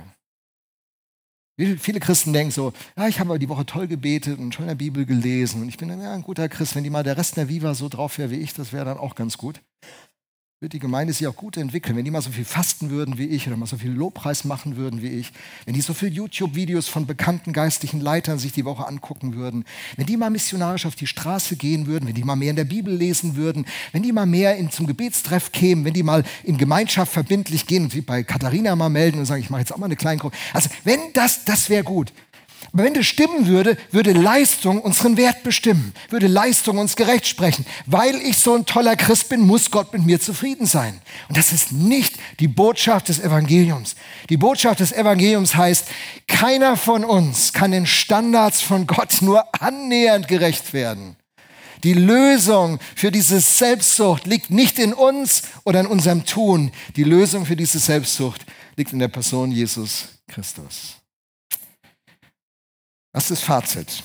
Viele 1.56 1.98
Christen 1.98 2.32
denken 2.32 2.52
so, 2.52 2.72
ja, 2.96 3.08
ich 3.08 3.18
habe 3.18 3.36
die 3.38 3.48
Woche 3.48 3.66
toll 3.66 3.88
gebetet 3.88 4.38
und 4.38 4.54
schon 4.54 4.64
in 4.64 4.68
der 4.68 4.74
Bibel 4.76 5.04
gelesen 5.04 5.62
und 5.62 5.68
ich 5.68 5.76
bin 5.76 5.88
ja, 5.88 6.14
ein 6.14 6.22
guter 6.22 6.48
Christ. 6.48 6.76
Wenn 6.76 6.84
die 6.84 6.90
mal 6.90 7.02
der 7.02 7.16
Rest 7.16 7.36
der 7.36 7.48
Viva 7.48 7.74
so 7.74 7.88
drauf 7.88 8.18
wäre 8.18 8.30
wie 8.30 8.36
ich, 8.36 8.54
das 8.54 8.72
wäre 8.72 8.84
dann 8.84 8.98
auch 8.98 9.16
ganz 9.16 9.36
gut 9.38 9.60
wird 10.60 10.72
die 10.72 10.80
Gemeinde 10.80 11.12
sich 11.12 11.24
auch 11.28 11.36
gut 11.36 11.56
entwickeln. 11.56 11.96
Wenn 11.96 12.04
die 12.04 12.10
mal 12.10 12.20
so 12.20 12.30
viel 12.30 12.44
fasten 12.44 12.90
würden 12.90 13.16
wie 13.16 13.26
ich 13.26 13.46
oder 13.46 13.56
mal 13.56 13.66
so 13.66 13.76
viel 13.76 13.92
Lobpreis 13.92 14.44
machen 14.44 14.76
würden 14.76 15.02
wie 15.02 15.08
ich, 15.08 15.30
wenn 15.66 15.74
die 15.74 15.80
so 15.80 15.94
viele 15.94 16.10
YouTube-Videos 16.10 16.88
von 16.88 17.06
bekannten 17.06 17.52
geistlichen 17.52 18.00
Leitern 18.00 18.40
sich 18.40 18.50
die 18.50 18.64
Woche 18.64 18.84
angucken 18.84 19.36
würden, 19.36 19.64
wenn 19.96 20.06
die 20.06 20.16
mal 20.16 20.30
missionarisch 20.30 20.84
auf 20.84 20.96
die 20.96 21.06
Straße 21.06 21.54
gehen 21.54 21.86
würden, 21.86 22.08
wenn 22.08 22.14
die 22.16 22.24
mal 22.24 22.34
mehr 22.34 22.50
in 22.50 22.56
der 22.56 22.64
Bibel 22.64 22.92
lesen 22.92 23.36
würden, 23.36 23.66
wenn 23.92 24.02
die 24.02 24.10
mal 24.10 24.26
mehr 24.26 24.56
in, 24.56 24.68
zum 24.72 24.88
Gebetstreff 24.88 25.52
kämen, 25.52 25.84
wenn 25.84 25.94
die 25.94 26.02
mal 26.02 26.24
in 26.42 26.58
Gemeinschaft 26.58 27.12
verbindlich 27.12 27.68
gehen 27.68 27.84
und 27.84 27.92
sich 27.92 28.04
bei 28.04 28.24
Katharina 28.24 28.74
mal 28.74 28.88
melden 28.88 29.20
und 29.20 29.26
sagen, 29.26 29.40
ich 29.40 29.50
mache 29.50 29.60
jetzt 29.60 29.72
auch 29.72 29.78
mal 29.78 29.86
eine 29.86 29.94
kleine 29.94 30.18
Gruppe. 30.18 30.36
Also 30.52 30.70
wenn 30.82 30.98
das, 31.12 31.44
das 31.44 31.70
wäre 31.70 31.84
gut. 31.84 32.12
Aber 32.72 32.84
wenn 32.84 32.94
das 32.94 33.06
stimmen 33.06 33.46
würde, 33.46 33.76
würde 33.90 34.12
Leistung 34.12 34.80
unseren 34.80 35.16
Wert 35.16 35.42
bestimmen, 35.42 35.94
würde 36.10 36.26
Leistung 36.26 36.78
uns 36.78 36.96
gerecht 36.96 37.26
sprechen. 37.26 37.64
Weil 37.86 38.16
ich 38.16 38.38
so 38.38 38.54
ein 38.54 38.66
toller 38.66 38.96
Christ 38.96 39.30
bin, 39.30 39.40
muss 39.40 39.70
Gott 39.70 39.92
mit 39.92 40.04
mir 40.04 40.20
zufrieden 40.20 40.66
sein. 40.66 41.00
Und 41.28 41.36
das 41.36 41.52
ist 41.52 41.72
nicht 41.72 42.14
die 42.40 42.48
Botschaft 42.48 43.08
des 43.08 43.20
Evangeliums. 43.20 43.96
Die 44.28 44.36
Botschaft 44.36 44.80
des 44.80 44.92
Evangeliums 44.92 45.54
heißt, 45.54 45.86
keiner 46.26 46.76
von 46.76 47.04
uns 47.04 47.52
kann 47.52 47.70
den 47.70 47.86
Standards 47.86 48.60
von 48.60 48.86
Gott 48.86 49.22
nur 49.22 49.44
annähernd 49.62 50.28
gerecht 50.28 50.72
werden. 50.72 51.16
Die 51.84 51.94
Lösung 51.94 52.80
für 52.96 53.10
diese 53.10 53.40
Selbstsucht 53.40 54.26
liegt 54.26 54.50
nicht 54.50 54.78
in 54.78 54.92
uns 54.92 55.42
oder 55.64 55.80
in 55.80 55.86
unserem 55.86 56.24
Tun. 56.24 56.72
Die 56.96 57.04
Lösung 57.04 57.46
für 57.46 57.56
diese 57.56 57.78
Selbstsucht 57.78 58.44
liegt 58.76 58.92
in 58.92 58.98
der 58.98 59.08
Person 59.08 59.52
Jesus 59.52 60.08
Christus. 60.26 60.97
Was 63.18 63.32
ist 63.32 63.40
das 63.40 63.46
Fazit? 63.48 64.04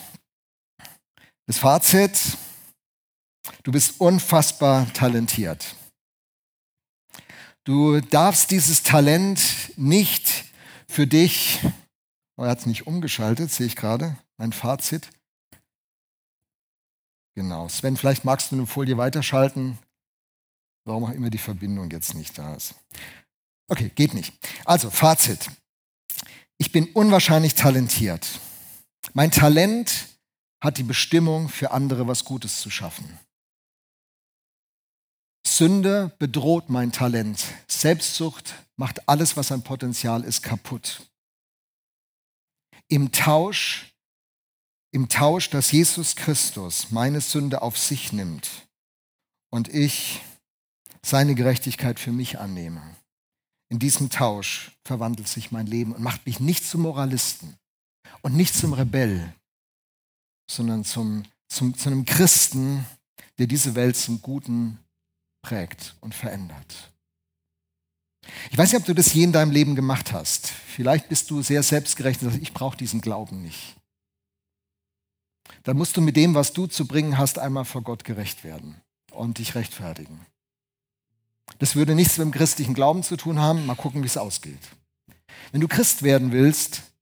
Das 1.45 1.60
Fazit, 1.60 2.36
du 3.62 3.71
bist 3.71 4.02
unfassbar 4.02 4.91
talentiert. 4.91 5.76
Du 7.63 8.02
darfst 8.02 8.49
dieses 8.49 8.82
Talent 8.82 9.71
nicht 9.78 10.45
für 10.88 11.06
dich, 11.06 11.60
oh, 12.38 12.43
er 12.43 12.49
hat 12.49 12.62
es 12.62 12.65
nicht 12.65 12.88
umgeschaltet, 12.88 13.52
sehe 13.52 13.67
ich 13.67 13.76
gerade, 13.76 14.17
mein 14.38 14.52
Fazit. 14.52 15.12
Genau, 17.36 17.69
Sven, 17.69 17.97
vielleicht 17.97 18.26
magst 18.26 18.52
du 18.52 18.56
eine 18.56 18.65
Folie 18.65 18.97
weiterschalten, 18.97 19.78
warum 20.86 21.04
auch 21.04 21.12
immer 21.12 21.30
die 21.30 21.38
Verbindung 21.38 21.91
jetzt 21.91 22.15
nicht 22.15 22.36
da 22.36 22.56
ist. 22.56 22.73
Okay, 23.67 23.91
geht 23.93 24.15
nicht. 24.15 24.34
Also, 24.65 24.89
Fazit. 24.89 25.52
Ich 26.58 26.71
bin 26.71 26.88
unwahrscheinlich 26.93 27.54
talentiert. 27.54 28.39
Mein 29.13 29.30
Talent 29.30 30.08
hat 30.60 30.78
die 30.78 30.84
Bestimmung, 30.84 31.47
für 31.47 31.71
andere 31.71 32.08
was 32.08 32.26
Gutes 32.26 32.62
zu 32.62 32.69
schaffen. 32.69 33.19
Sünde 35.45 36.15
bedroht 36.17 36.69
mein 36.69 36.91
Talent. 36.91 37.43
Selbstsucht 37.67 38.56
macht 38.76 39.08
alles, 39.08 39.38
was 39.38 39.52
ein 39.52 39.62
Potenzial 39.62 40.23
ist, 40.23 40.41
kaputt. 40.41 41.08
Im 42.88 43.12
Tausch, 43.12 43.93
im 44.91 45.10
Tausch, 45.10 45.49
dass 45.49 45.71
Jesus 45.71 46.15
Christus 46.15 46.89
meine 46.89 47.21
Sünde 47.21 47.62
auf 47.62 47.78
sich 47.78 48.13
nimmt 48.13 48.49
und 49.52 49.69
ich 49.69 50.21
seine 51.04 51.36
Gerechtigkeit 51.36 51.99
für 51.99 52.12
mich 52.12 52.39
annehme. 52.39 52.82
In 53.69 53.78
diesem 53.80 54.10
Tausch 54.10 54.71
verwandelt 54.86 55.28
sich 55.28 55.52
mein 55.52 55.67
Leben 55.67 55.93
und 55.93 56.02
macht 56.02 56.26
mich 56.26 56.39
nicht 56.39 56.63
zum 56.65 56.82
Moralisten, 56.82 57.58
und 58.23 58.36
nicht 58.36 58.55
zum 58.55 58.73
Rebell, 58.73 59.33
sondern 60.49 60.83
zum, 60.83 61.23
zum, 61.47 61.77
zu 61.77 61.89
einem 61.89 62.05
Christen, 62.05 62.86
der 63.38 63.47
diese 63.47 63.75
Welt 63.75 63.95
zum 63.95 64.21
Guten 64.21 64.79
prägt 65.43 65.95
und 66.01 66.15
verändert. 66.15 66.91
Ich 68.51 68.57
weiß 68.57 68.71
nicht, 68.71 68.81
ob 68.81 68.86
du 68.86 68.95
das 68.95 69.13
je 69.13 69.23
in 69.23 69.33
deinem 69.33 69.51
Leben 69.51 69.75
gemacht 69.75 70.13
hast. 70.13 70.47
Vielleicht 70.47 71.09
bist 71.09 71.29
du 71.29 71.41
sehr 71.41 71.62
selbstgerecht 71.62 72.21
und 72.21 72.29
sagst, 72.29 72.41
ich 72.41 72.53
brauche 72.53 72.77
diesen 72.77 73.01
Glauben 73.01 73.41
nicht. 73.41 73.75
Dann 75.63 75.77
musst 75.77 75.97
du 75.97 76.01
mit 76.01 76.15
dem, 76.15 76.33
was 76.33 76.53
du 76.53 76.67
zu 76.67 76.88
bringen 76.88 77.17
hast, 77.17 77.38
einmal 77.38 77.65
vor 77.65 77.81
Gott 77.81 78.05
gerecht 78.05 78.45
werden 78.45 78.81
und 79.12 79.39
dich 79.39 79.55
rechtfertigen. 79.55 80.25
Das 81.59 81.75
würde 81.75 81.95
nichts 81.95 82.17
mit 82.17 82.25
dem 82.25 82.31
christlichen 82.31 82.73
Glauben 82.73 83.03
zu 83.03 83.17
tun 83.17 83.39
haben. 83.39 83.65
Mal 83.65 83.75
gucken, 83.75 84.01
wie 84.01 84.07
es 84.07 84.17
ausgeht. 84.17 84.59
Wenn 85.51 85.62
du 85.62 85.67
Christ 85.67 86.03
werden 86.03 86.31
willst, 86.31 86.92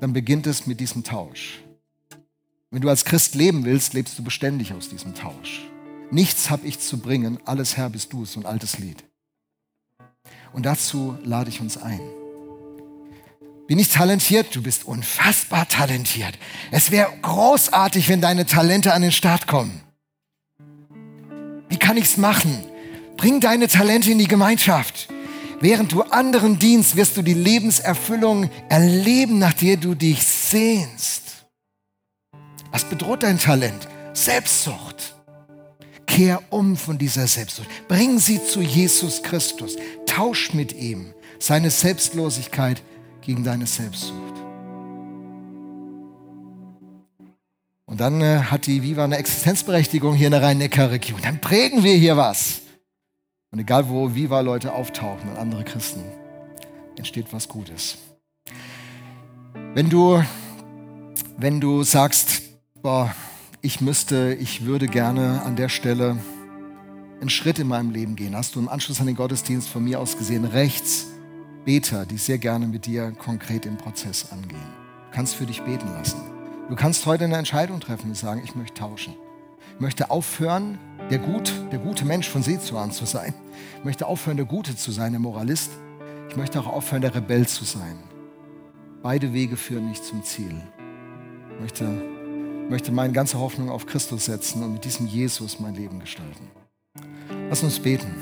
dann 0.00 0.12
beginnt 0.12 0.46
es 0.46 0.66
mit 0.66 0.80
diesem 0.80 1.04
Tausch. 1.04 1.60
Wenn 2.70 2.82
du 2.82 2.88
als 2.88 3.04
Christ 3.04 3.34
leben 3.34 3.64
willst, 3.64 3.94
lebst 3.94 4.18
du 4.18 4.24
beständig 4.24 4.72
aus 4.72 4.88
diesem 4.88 5.14
Tausch. 5.14 5.62
Nichts 6.10 6.50
habe 6.50 6.66
ich 6.66 6.78
zu 6.78 6.98
bringen, 6.98 7.38
alles 7.44 7.76
Herr 7.76 7.90
bist 7.90 8.12
du, 8.12 8.24
so 8.24 8.40
ein 8.40 8.46
altes 8.46 8.78
Lied. 8.78 9.04
Und 10.52 10.66
dazu 10.66 11.16
lade 11.24 11.50
ich 11.50 11.60
uns 11.60 11.76
ein. 11.76 12.00
Bin 13.66 13.78
ich 13.78 13.88
talentiert? 13.88 14.54
Du 14.54 14.62
bist 14.62 14.84
unfassbar 14.84 15.68
talentiert. 15.68 16.38
Es 16.70 16.90
wäre 16.90 17.12
großartig, 17.22 18.08
wenn 18.08 18.20
deine 18.20 18.46
Talente 18.46 18.94
an 18.94 19.02
den 19.02 19.12
Start 19.12 19.48
kommen. 19.48 19.80
Wie 21.68 21.78
kann 21.78 21.96
ich 21.96 22.04
es 22.04 22.16
machen? 22.16 22.56
Bring 23.16 23.40
deine 23.40 23.66
Talente 23.66 24.12
in 24.12 24.18
die 24.18 24.28
Gemeinschaft. 24.28 25.08
Während 25.60 25.92
du 25.92 26.02
anderen 26.02 26.58
dienst, 26.58 26.96
wirst 26.96 27.16
du 27.16 27.22
die 27.22 27.34
Lebenserfüllung 27.34 28.50
erleben, 28.68 29.38
nach 29.38 29.54
der 29.54 29.76
du 29.76 29.94
dich 29.94 30.22
sehnst. 30.22 31.46
Was 32.72 32.84
bedroht 32.84 33.22
dein 33.22 33.38
Talent? 33.38 33.88
Selbstsucht. 34.12 35.14
Kehr 36.06 36.42
um 36.50 36.76
von 36.76 36.98
dieser 36.98 37.26
Selbstsucht. 37.26 37.68
Bring 37.88 38.18
sie 38.18 38.42
zu 38.42 38.60
Jesus 38.60 39.22
Christus. 39.22 39.76
Tausch 40.06 40.52
mit 40.52 40.74
ihm 40.74 41.14
seine 41.38 41.70
Selbstlosigkeit 41.70 42.82
gegen 43.22 43.44
deine 43.44 43.66
Selbstsucht. 43.66 44.34
Und 47.86 48.00
dann 48.00 48.20
äh, 48.20 48.40
hat 48.50 48.66
die 48.66 48.82
Viva 48.82 49.04
eine 49.04 49.16
Existenzberechtigung 49.16 50.14
hier 50.14 50.26
in 50.26 50.32
der 50.32 50.42
Rhein-Neckar-Region. 50.42 51.20
Dann 51.22 51.40
prägen 51.40 51.82
wir 51.82 51.94
hier 51.94 52.16
was. 52.16 52.60
Und 53.50 53.58
egal 53.58 53.88
wo 53.88 54.14
Viva-Leute 54.14 54.72
auftauchen 54.72 55.30
und 55.30 55.38
andere 55.38 55.64
Christen, 55.64 56.02
entsteht 56.96 57.32
was 57.32 57.48
Gutes. 57.48 57.98
Wenn 59.74 59.90
du, 59.90 60.22
wenn 61.36 61.60
du 61.60 61.82
sagst, 61.82 62.42
boah, 62.82 63.14
ich 63.62 63.80
müsste, 63.80 64.34
ich 64.34 64.64
würde 64.64 64.86
gerne 64.86 65.42
an 65.42 65.56
der 65.56 65.68
Stelle 65.68 66.18
einen 67.20 67.30
Schritt 67.30 67.58
in 67.58 67.68
meinem 67.68 67.90
Leben 67.90 68.16
gehen, 68.16 68.36
hast 68.36 68.54
du 68.54 68.60
im 68.60 68.68
Anschluss 68.68 69.00
an 69.00 69.06
den 69.06 69.16
Gottesdienst 69.16 69.68
von 69.68 69.84
mir 69.84 70.00
aus 70.00 70.18
gesehen 70.18 70.44
rechts 70.44 71.06
Beter, 71.64 72.06
die 72.06 72.18
sehr 72.18 72.38
gerne 72.38 72.66
mit 72.66 72.86
dir 72.86 73.10
konkret 73.12 73.64
den 73.64 73.76
Prozess 73.76 74.30
angehen. 74.30 74.60
Du 75.10 75.16
kannst 75.16 75.34
für 75.34 75.46
dich 75.46 75.62
beten 75.62 75.88
lassen. 75.94 76.20
Du 76.68 76.76
kannst 76.76 77.06
heute 77.06 77.24
eine 77.24 77.36
Entscheidung 77.36 77.80
treffen 77.80 78.10
und 78.10 78.16
sagen, 78.16 78.42
ich 78.44 78.54
möchte 78.54 78.74
tauschen. 78.74 79.14
Ich 79.74 79.80
möchte 79.80 80.10
aufhören, 80.10 80.78
der, 81.10 81.18
gut, 81.18 81.52
der 81.70 81.78
gute 81.78 82.04
Mensch 82.04 82.28
von 82.28 82.42
Seezuan 82.42 82.90
zu 82.90 83.06
sein. 83.06 83.34
Ich 83.78 83.84
möchte 83.84 84.06
aufhören, 84.06 84.36
der 84.36 84.46
Gute 84.46 84.76
zu 84.76 84.90
sein, 84.90 85.12
der 85.12 85.20
Moralist. 85.20 85.70
Ich 86.28 86.36
möchte 86.36 86.58
auch 86.60 86.66
aufhören, 86.66 87.02
der 87.02 87.14
Rebell 87.14 87.46
zu 87.46 87.64
sein. 87.64 87.98
Beide 89.02 89.32
Wege 89.32 89.56
führen 89.56 89.88
nicht 89.88 90.04
zum 90.04 90.24
Ziel. 90.24 90.60
Ich 91.54 91.60
möchte, 91.60 91.84
möchte 92.68 92.92
meine 92.92 93.12
ganze 93.12 93.38
Hoffnung 93.38 93.70
auf 93.70 93.86
Christus 93.86 94.24
setzen 94.24 94.62
und 94.62 94.72
mit 94.72 94.84
diesem 94.84 95.06
Jesus 95.06 95.60
mein 95.60 95.74
Leben 95.74 96.00
gestalten. 96.00 96.50
Lass 97.48 97.62
uns 97.62 97.78
beten. 97.78 98.14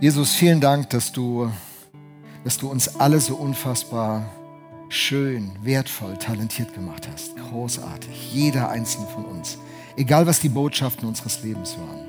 Jesus, 0.00 0.34
vielen 0.34 0.60
Dank, 0.60 0.90
dass 0.90 1.12
du, 1.12 1.50
dass 2.42 2.58
du 2.58 2.70
uns 2.70 2.96
alle 2.98 3.20
so 3.20 3.36
unfassbar 3.36 4.28
schön, 4.88 5.52
wertvoll, 5.62 6.16
talentiert 6.16 6.74
gemacht 6.74 7.08
hast. 7.12 7.36
Großartig. 7.36 8.32
Jeder 8.32 8.70
einzelne 8.70 9.06
von 9.08 9.24
uns. 9.24 9.58
Egal, 9.96 10.26
was 10.26 10.40
die 10.40 10.48
Botschaften 10.48 11.06
unseres 11.06 11.42
Lebens 11.42 11.76
waren. 11.78 12.08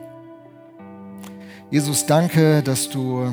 Jesus, 1.69 2.05
danke, 2.05 2.63
dass 2.63 2.89
du 2.89 3.31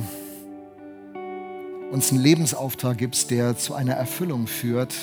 uns 1.91 2.11
einen 2.11 2.23
Lebensauftrag 2.23 2.99
gibst, 2.99 3.31
der 3.31 3.57
zu 3.57 3.75
einer 3.75 3.95
Erfüllung 3.95 4.47
führt 4.47 4.95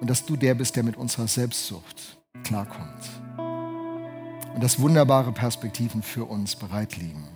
und 0.00 0.10
dass 0.10 0.24
du 0.24 0.36
der 0.36 0.54
bist, 0.54 0.76
der 0.76 0.82
mit 0.82 0.96
unserer 0.96 1.26
Selbstsucht 1.26 2.18
klarkommt. 2.44 3.10
Und 4.54 4.62
dass 4.62 4.80
wunderbare 4.80 5.32
Perspektiven 5.32 6.02
für 6.02 6.24
uns 6.24 6.56
bereit 6.56 6.96
liegen. 6.96 7.28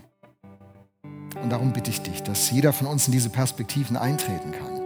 Und 1.43 1.51
darum 1.51 1.73
bitte 1.73 1.91
ich 1.91 2.01
dich, 2.01 2.23
dass 2.23 2.51
jeder 2.51 2.73
von 2.73 2.87
uns 2.87 3.07
in 3.07 3.13
diese 3.13 3.31
Perspektiven 3.31 3.97
eintreten 3.97 4.53
kann. 4.53 4.80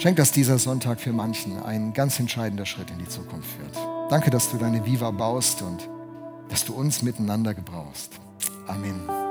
Schenk, 0.00 0.16
dass 0.16 0.32
dieser 0.32 0.58
Sonntag 0.58 0.98
für 0.98 1.12
manchen 1.12 1.62
ein 1.62 1.92
ganz 1.92 2.18
entscheidender 2.18 2.64
Schritt 2.64 2.90
in 2.90 2.96
die 2.96 3.08
Zukunft 3.08 3.50
wird. 3.60 3.76
Danke, 4.08 4.30
dass 4.30 4.50
du 4.50 4.56
deine 4.56 4.86
Viva 4.86 5.10
baust 5.10 5.60
und 5.60 5.86
dass 6.48 6.64
du 6.64 6.72
uns 6.72 7.02
miteinander 7.02 7.52
gebrauchst. 7.52 8.14
Amen. 8.66 9.29